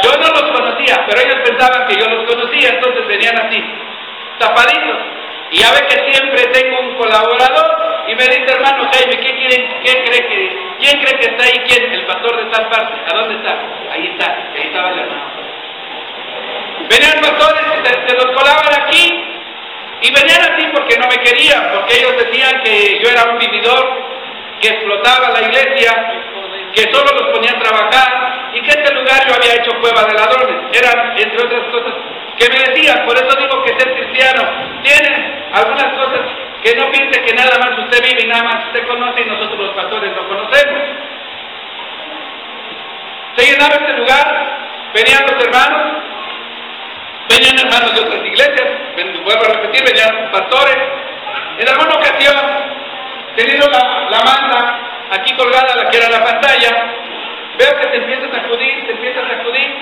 Yo 0.03 0.11
no 0.19 0.29
los 0.29 0.51
conocía, 0.51 1.05
pero 1.07 1.21
ellos 1.21 1.49
pensaban 1.49 1.87
que 1.87 1.97
yo 1.97 2.07
los 2.07 2.25
conocía, 2.29 2.71
entonces 2.71 3.07
venían 3.07 3.39
así, 3.39 3.63
tapaditos. 4.39 4.99
Y 5.51 5.59
ya 5.59 5.71
ve 5.73 5.87
que 5.87 6.13
siempre 6.13 6.47
tengo 6.47 6.81
un 6.81 6.95
colaborador 6.97 8.05
y 8.09 8.15
me 8.15 8.25
dice, 8.25 8.47
hermano 8.49 8.89
Jaime, 8.93 9.17
¿qué 9.19 9.37
quieren, 9.37 9.83
qué 9.85 10.05
cree 10.05 10.27
que, 10.27 10.57
quién 10.81 11.01
cree 11.01 11.19
que 11.19 11.27
está 11.31 11.45
ahí? 11.45 11.63
¿Quién? 11.67 11.93
El 11.93 12.07
pastor 12.07 12.37
de 12.37 12.51
tal 12.51 12.69
parte. 12.69 12.95
¿A 13.07 13.17
dónde 13.17 13.37
está? 13.37 13.57
Ahí 13.93 14.07
está, 14.07 14.27
ahí 14.55 14.63
estaba 14.65 14.91
el 14.91 14.99
hermano. 14.99 15.23
Venían 16.89 17.21
pastores 17.21 17.63
y 17.67 17.87
se, 17.87 18.09
se 18.09 18.15
los 18.17 18.37
colaban 18.37 18.83
aquí 18.83 19.35
y 20.03 20.11
venían 20.13 20.43
así 20.43 20.67
porque 20.73 20.99
no 20.99 21.07
me 21.07 21.17
querían, 21.19 21.71
porque 21.73 21.99
ellos 21.99 22.17
decían 22.19 22.61
que 22.63 23.01
yo 23.01 23.09
era 23.09 23.31
un 23.31 23.39
vividor, 23.39 24.14
que 24.65 24.71
explotaba 24.71 25.29
la 25.29 25.43
iglesia, 25.43 25.93
que 26.73 26.91
solo 26.91 27.13
los 27.13 27.37
ponía 27.37 27.53
a 27.53 27.59
trabajar 27.61 28.51
y 28.55 28.63
que 28.63 28.71
este 28.71 28.95
lugar 28.95 29.29
yo 29.29 29.35
había 29.35 29.61
hecho 29.61 29.79
cueva 29.79 30.05
de 30.05 30.15
ladrones. 30.15 30.57
Eran, 30.73 31.13
entre 31.19 31.45
otras 31.45 31.65
cosas, 31.69 31.93
que 32.39 32.49
me 32.49 32.59
decían, 32.65 33.05
por 33.05 33.15
eso 33.15 33.37
digo 33.37 33.63
que 33.63 33.79
ser 33.79 33.93
cristiano 33.95 34.43
tiene 34.83 35.45
algunas 35.53 35.93
cosas 35.93 36.21
que 36.63 36.75
no 36.77 36.91
piense 36.91 37.21
que 37.21 37.35
nada 37.35 37.59
más 37.59 37.79
usted 37.79 38.03
vive 38.03 38.25
y 38.25 38.27
nada 38.27 38.43
más 38.43 38.67
usted 38.69 38.89
conoce 38.89 39.21
y 39.21 39.27
nosotros 39.27 39.59
los 39.59 39.75
pastores 39.75 40.11
no 40.17 40.29
conocemos. 40.29 40.83
Se 43.37 43.45
llenaba 43.45 43.75
este 43.75 43.93
lugar, 43.99 44.47
venían 44.95 45.27
los 45.27 45.45
hermanos, 45.45 45.93
venían 47.29 47.59
hermanos 47.59 47.95
de 47.95 48.01
otras 48.01 48.25
iglesias, 48.25 48.69
vuelvo 49.25 49.45
a 49.45 49.61
repetir, 49.61 49.85
venían 49.85 50.33
pastores. 50.33 50.79
En 51.59 51.69
alguna 51.69 51.97
ocasión, 51.97 52.35
teniendo 53.37 53.67
la, 53.69 54.09
la 54.11 54.19
manta 54.21 54.79
aquí 55.11 55.35
colgada, 55.35 55.75
la 55.77 55.91
que 55.91 55.97
era 55.97 56.09
la 56.09 56.25
pantalla, 56.25 56.71
veo 57.59 57.77
que 57.77 57.89
se 57.91 57.97
empieza 57.97 58.27
a 58.27 58.43
sacudir, 58.43 58.85
se 58.87 58.93
empieza 58.93 59.21
a 59.21 59.29
sacudir. 59.29 59.75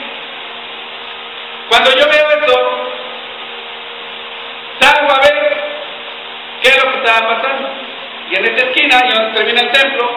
Cuando 1.69 1.91
yo 1.91 2.07
veo 2.09 2.31
esto, 2.31 2.93
salgo 4.81 5.13
a 5.13 5.21
ver 5.21 5.65
qué 6.61 6.69
es 6.69 6.85
lo 6.85 6.93
que 6.93 6.99
estaba 6.99 7.37
pasando. 7.37 7.69
Y 8.31 8.37
en 8.37 8.45
esta 8.45 8.67
esquina, 8.69 9.03
y 9.07 9.15
donde 9.15 9.35
termina 9.35 9.61
el 9.61 9.71
templo, 9.71 10.11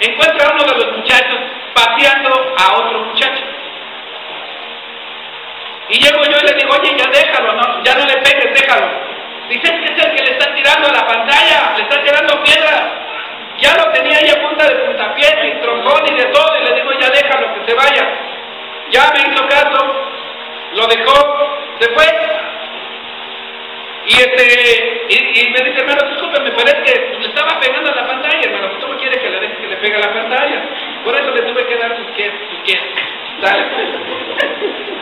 encuentro 0.00 0.46
a 0.46 0.52
uno 0.54 0.64
de 0.64 0.84
los 0.84 0.96
muchachos 0.98 1.38
paseando 1.74 2.54
a 2.56 2.76
otro 2.76 2.98
muchacho. 3.00 3.44
Y 5.88 5.98
llego 5.98 6.24
yo 6.24 6.38
y 6.38 6.46
le 6.46 6.54
digo, 6.54 6.74
oye, 6.80 6.96
ya 6.96 7.06
déjalo, 7.06 7.82
ya 7.82 7.94
no 7.94 8.06
le 8.06 8.16
pegues, 8.18 8.54
déjalo. 8.54 8.88
Dice, 9.48 9.62
que 9.62 9.84
es 9.92 10.04
el 10.04 10.14
que 10.14 10.22
le 10.22 10.30
está 10.32 10.51
tirando 10.62 10.88
la 10.88 11.06
pantalla, 11.06 11.74
le 11.76 11.82
está 11.82 12.02
tirando 12.02 12.42
piedras. 12.42 12.82
Ya 13.58 13.76
lo 13.76 13.92
tenía 13.92 14.18
ahí 14.18 14.30
a 14.30 14.40
punta 14.40 14.66
de 14.66 14.74
puntapié 14.76 15.28
y 15.48 15.60
troncón 15.60 16.06
y 16.06 16.14
de 16.16 16.24
todo, 16.26 16.58
y 16.58 16.64
le 16.64 16.74
digo, 16.74 16.92
ya 16.98 17.10
déjalo, 17.10 17.54
que 17.54 17.70
se 17.70 17.74
vaya. 17.74 18.08
Ya 18.90 19.12
me 19.12 19.20
hizo 19.20 19.48
caso, 19.48 19.94
lo 20.74 20.86
dejó, 20.86 21.58
se 21.80 21.88
fue. 21.90 22.06
Y 24.04 24.14
este, 24.18 25.06
y, 25.08 25.50
me 25.50 25.60
dice, 25.64 25.80
hermano, 25.80 26.08
discúlpeme, 26.10 26.50
pero 26.50 26.68
es 26.70 26.90
que 26.90 27.18
le 27.20 27.26
estaba 27.28 27.60
pegando 27.60 27.92
a 27.92 27.94
la 27.94 28.06
pantalla, 28.06 28.40
hermano, 28.42 28.68
pues 28.70 28.82
¿cómo 28.84 28.98
quiere 28.98 29.20
que 29.20 29.30
le 29.30 29.40
deje 29.40 29.56
que 29.56 29.68
le 29.68 29.76
pegue 29.76 29.96
a 29.96 30.00
la 30.00 30.12
pantalla? 30.12 30.62
Por 31.04 31.14
eso 31.14 31.30
le 31.30 31.42
tuve 31.42 31.66
que 31.66 31.76
dar 31.76 31.96
sus 31.96 32.06
quies, 32.16 32.32
sus. 32.64 32.80
Dale. 33.40 33.64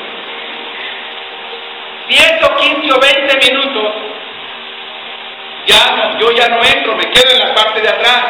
10 2.09 2.43
o 2.43 2.57
15 2.57 2.93
o 2.93 3.01
20 3.01 3.53
minutos, 3.53 3.95
yo 6.19 6.31
ya 6.33 6.49
no 6.49 6.61
entro, 6.63 6.97
me 6.97 7.11
quedo 7.11 7.31
en 7.33 7.39
la 7.39 7.55
parte 7.55 7.81
de 7.81 7.89
atrás. 7.89 8.25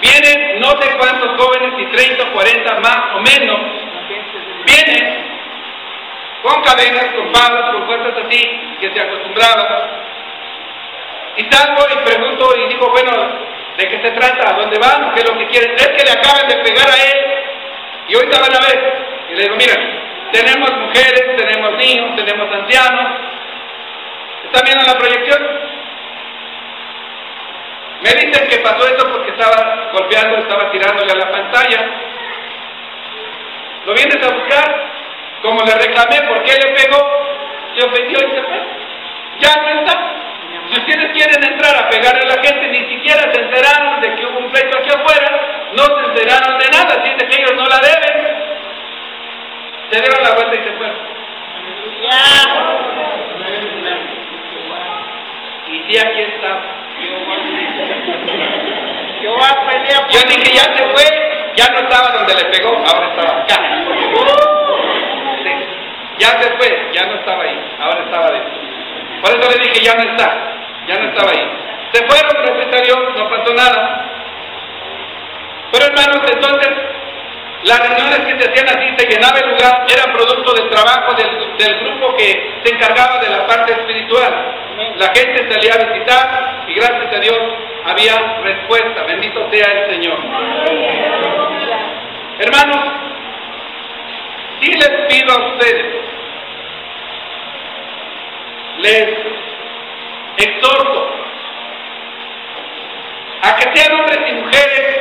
Vienen 0.00 0.60
no 0.60 0.70
sé 0.80 0.96
cuántos 0.96 1.38
jóvenes, 1.38 1.72
si 1.76 1.86
30 1.86 2.24
o 2.24 2.32
40 2.32 2.80
más 2.80 3.16
o 3.16 3.20
menos, 3.20 3.58
vienen 4.64 5.30
con 6.42 6.62
cadenas, 6.62 7.14
con 7.14 7.32
palos, 7.32 7.70
con 7.72 7.86
cosas 7.86 8.24
así, 8.24 8.60
que 8.80 8.92
se 8.92 9.00
acostumbraban. 9.00 9.66
Y 11.36 11.44
salgo 11.50 11.86
y 11.92 12.04
pregunto 12.04 12.56
y 12.56 12.68
digo, 12.68 12.90
bueno, 12.90 13.12
¿de 13.76 13.88
qué 13.88 14.00
se 14.00 14.10
trata? 14.12 14.50
¿A 14.50 14.58
dónde 14.58 14.78
van? 14.78 15.12
¿Qué 15.14 15.20
es 15.20 15.30
lo 15.30 15.38
que 15.38 15.46
quieren? 15.48 15.72
Es 15.76 15.88
que 15.88 16.04
le 16.04 16.10
acaban 16.10 16.48
de 16.48 16.56
pegar 16.56 16.90
a 16.90 16.96
él 16.96 17.18
y 18.08 18.14
ahorita 18.14 18.40
van 18.40 18.56
a 18.56 18.66
ver. 18.66 19.06
Y 19.30 19.34
le 19.34 19.42
digo, 19.44 19.56
mira, 19.56 19.74
tenemos 20.32 20.70
mujeres, 20.76 21.36
tenemos 21.36 21.72
niños, 21.76 22.16
tenemos 22.16 22.52
ancianos. 22.52 23.06
¿Están 24.44 24.64
viendo 24.64 24.84
la 24.84 24.98
proyección? 24.98 25.79
Me 28.02 28.10
dicen 28.14 28.48
que 28.48 28.58
pasó 28.58 28.86
eso 28.86 29.10
porque 29.10 29.30
estaba 29.30 29.90
golpeando, 29.92 30.38
estaba 30.38 30.70
tirándole 30.70 31.12
a 31.12 31.16
la 31.16 31.30
pantalla. 31.30 31.86
¿Lo 33.84 33.94
vienes 33.94 34.22
a 34.22 34.30
buscar? 34.30 34.90
Como 35.42 35.62
le 35.62 35.74
reclamé 35.74 36.22
por 36.28 36.42
qué 36.44 36.52
le 36.54 36.72
pegó, 36.72 36.98
se 37.76 37.84
ofendió 37.84 38.18
y 38.18 38.30
se 38.30 38.42
fue. 38.42 38.60
Ya 39.40 39.56
no 39.56 39.80
está. 39.80 40.20
Si 40.70 40.78
ustedes 40.78 41.12
quieren 41.12 41.42
entrar 41.42 41.76
a 41.76 41.88
pegarle 41.88 42.22
a 42.22 42.36
la 42.36 42.42
gente, 42.42 42.68
ni 42.68 42.88
siquiera 42.94 43.22
se 43.32 43.40
enteraron 43.40 44.00
de 44.00 44.14
que 44.14 44.26
hubo 44.26 44.38
un 44.38 44.50
pleito 44.50 44.78
aquí 44.78 44.90
afuera, 44.90 45.40
no 45.72 45.82
se 45.82 46.06
enteraron 46.06 46.58
de 46.58 46.68
nada, 46.70 46.96
de 47.02 47.26
que 47.26 47.42
ellos 47.42 47.54
no 47.56 47.66
la 47.66 47.78
deben. 47.78 48.40
Se 49.90 50.00
dieron 50.00 50.22
la 50.22 50.30
vuelta 50.32 50.54
y 50.54 50.64
se 50.64 50.72
fueron. 50.72 50.96
Y 55.70 55.78
sí, 55.86 55.98
aquí 55.98 56.20
está. 56.20 56.60
Yo 59.22 59.34
voy 59.34 59.44
a 59.44 60.08
Yo 60.10 60.20
dije, 60.28 60.54
ya 60.54 60.64
se 60.76 60.82
fue, 60.88 61.04
ya 61.54 61.68
no 61.70 61.78
estaba 61.80 62.10
donde 62.12 62.34
le 62.34 62.44
pegó, 62.46 62.70
ahora 62.86 63.06
estaba 63.08 63.42
acá. 63.42 63.58
Ya 66.18 66.28
se 66.40 66.50
fue, 66.56 66.90
ya 66.92 67.06
no 67.06 67.14
estaba 67.14 67.42
ahí, 67.42 67.58
ahora 67.80 68.04
estaba 68.04 68.26
adentro. 68.26 68.60
Por 69.22 69.30
eso 69.30 69.50
le 69.50 69.58
dije, 69.64 69.80
ya 69.84 69.94
no 69.94 70.02
está, 70.02 70.36
ya 70.86 70.98
no 70.98 71.08
estaba 71.08 71.30
ahí. 71.30 71.48
Se 71.92 72.06
fueron, 72.06 72.30
Dios, 72.82 72.98
no 73.16 73.28
pasó 73.28 73.54
nada. 73.54 74.04
Pero 75.72 75.86
hermanos, 75.86 76.22
entonces, 76.30 76.70
las 77.64 77.80
reuniones 77.80 78.20
que 78.20 78.40
se 78.40 78.50
hacían 78.50 78.68
así, 78.68 78.94
se 78.96 79.06
llenaba 79.08 79.38
el 79.38 79.50
lugar, 79.50 79.86
era 79.88 80.12
producto 80.12 80.54
del 80.54 80.68
trabajo 80.70 81.14
del 81.14 81.80
grupo 81.80 82.16
que 82.16 82.60
se 82.64 82.74
encargaba 82.74 83.18
de 83.18 83.30
la 83.30 83.46
parte 83.46 83.72
espiritual. 83.72 84.69
La 84.96 85.08
gente 85.14 85.50
salía 85.50 85.74
a 85.74 85.92
visitar 85.92 86.64
y 86.68 86.74
gracias 86.74 87.14
a 87.14 87.20
Dios 87.20 87.38
había 87.84 88.40
respuesta. 88.42 89.02
Bendito 89.04 89.50
sea 89.50 89.66
el 89.66 89.90
Señor. 89.90 90.18
Hermanos, 92.38 92.84
sí 94.60 94.72
les 94.72 94.90
pido 95.08 95.32
a 95.32 95.52
ustedes, 95.52 95.86
les 98.78 99.08
exhorto 100.36 101.10
a 103.42 103.56
que 103.56 103.76
sean 103.76 104.00
hombres 104.00 104.20
y 104.28 104.32
mujeres 104.32 105.00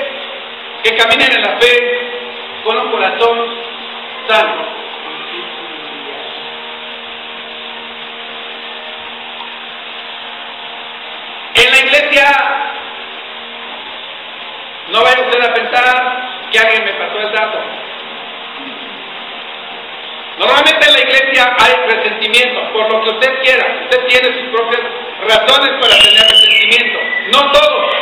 que 0.83 0.95
caminen 0.95 1.31
en 1.31 1.41
la 1.41 1.57
fe 1.57 2.11
con 2.63 2.77
un 2.77 2.91
corazón 2.91 3.37
sano. 4.27 4.88
En 11.59 11.71
la 11.71 11.79
iglesia, 11.79 12.25
no 14.91 15.03
vaya 15.03 15.21
usted 15.21 15.41
a 15.43 15.53
pensar 15.53 16.49
que 16.51 16.59
alguien 16.59 16.85
me 16.85 16.93
pasó 16.93 17.19
el 17.19 17.31
dato. 17.33 17.59
Normalmente 20.37 20.87
en 20.87 20.93
la 20.93 20.99
iglesia 20.99 21.57
hay 21.59 21.73
resentimiento, 21.85 22.71
por 22.71 22.89
lo 22.89 23.03
que 23.03 23.09
usted 23.09 23.41
quiera. 23.41 23.65
Usted 23.83 24.05
tiene 24.07 24.39
sus 24.39 24.47
propias 24.53 24.81
razones 25.27 25.69
para 25.81 25.97
tener 26.01 26.29
resentimiento. 26.29 26.99
No 27.33 27.51
todos. 27.51 27.95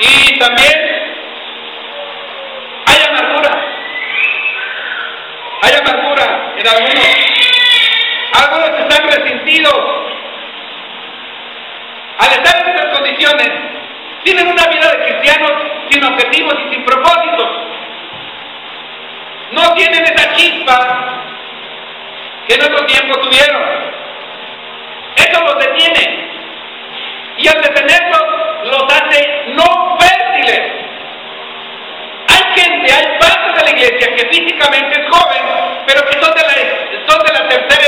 Y 0.00 0.38
también 0.40 1.14
hay 2.86 3.04
amargura. 3.08 3.66
Hay 5.62 5.74
amargura 5.74 6.54
en 6.56 6.66
algunos. 6.66 7.23
Están 8.94 9.10
resentidos. 9.10 9.74
Al 12.16 12.30
estar 12.30 12.62
en 12.62 12.76
esas 12.76 12.96
condiciones, 12.96 13.50
tienen 14.22 14.46
una 14.46 14.66
vida 14.68 14.88
de 14.88 15.04
cristianos 15.04 15.50
sin 15.90 16.04
objetivos 16.04 16.54
y 16.60 16.74
sin 16.74 16.84
propósitos. 16.84 17.48
No 19.50 19.74
tienen 19.74 20.04
esa 20.04 20.32
chispa 20.34 21.22
que 22.46 22.54
en 22.54 22.62
otro 22.62 22.86
tiempo 22.86 23.18
tuvieron. 23.18 23.62
Eso 25.16 25.40
los 25.40 25.58
detiene. 25.58 26.30
Y 27.38 27.48
al 27.48 27.62
detenerlos, 27.62 28.24
los 28.62 28.84
hace 28.84 29.44
no 29.56 29.98
fértiles. 29.98 30.60
Hay 32.28 32.62
gente, 32.62 32.92
hay 32.92 33.18
parte 33.18 33.58
de 33.58 33.64
la 33.64 33.70
iglesia 33.70 34.14
que 34.14 34.28
físicamente 34.28 35.00
es 35.00 35.08
joven, 35.08 35.42
pero 35.84 36.06
que 36.06 36.20
son 36.20 36.32
de 36.32 36.42
la, 36.42 37.08
son 37.08 37.24
de 37.24 37.32
la 37.32 37.48
tercera 37.48 37.83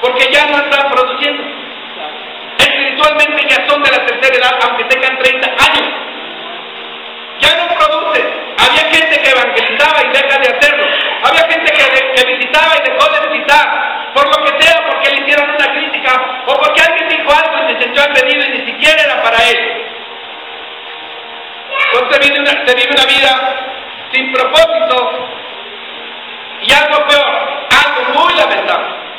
porque 0.00 0.32
ya 0.32 0.46
no 0.46 0.58
están 0.58 0.90
produciendo. 0.90 1.42
Espiritualmente 2.58 3.46
ya 3.48 3.66
son 3.68 3.82
de 3.82 3.90
la 3.90 4.04
tercera 4.06 4.36
edad, 4.36 4.58
aunque 4.62 4.84
tengan 4.84 5.18
30 5.18 5.46
años. 5.48 5.94
Ya 7.40 7.56
no 7.56 7.74
producen. 7.74 8.26
Había 8.58 8.84
gente 8.92 9.20
que 9.20 9.30
evangelizaba 9.30 10.02
y 10.04 10.08
deja 10.08 10.38
de 10.38 10.56
hacerlo. 10.56 10.84
Había 11.22 11.42
gente 11.48 11.72
que, 11.72 12.24
visitaba 12.26 12.76
y 12.76 12.90
dejó 12.90 13.10
de 13.12 13.28
visitar. 13.28 14.10
Por 14.14 14.26
lo 14.26 14.44
que 14.44 14.62
sea, 14.62 14.84
porque 14.86 15.10
le 15.10 15.20
hicieron 15.20 15.50
una 15.50 15.72
crítica 15.72 16.42
o 16.46 16.58
porque 16.58 16.82
alguien 16.82 17.08
dijo 17.08 17.30
algo 17.32 17.64
y 17.64 17.72
se 17.72 17.82
sintió 17.82 18.02
agredido 18.02 18.44
y 18.44 18.58
ni 18.58 18.72
siquiera 18.72 19.02
era 19.02 19.22
para 19.22 19.38
él. 19.48 19.86
Entonces 21.92 22.28
vive 22.28 22.40
una, 22.40 22.50
se 22.66 22.74
vive 22.74 22.90
una 22.90 23.06
vida 23.06 23.56
sin 24.12 24.32
propósito 24.32 25.28
y 26.62 26.72
algo 26.72 27.06
peor, 27.06 27.68
algo 27.70 28.20
muy 28.20 28.34
lamentable. 28.34 29.09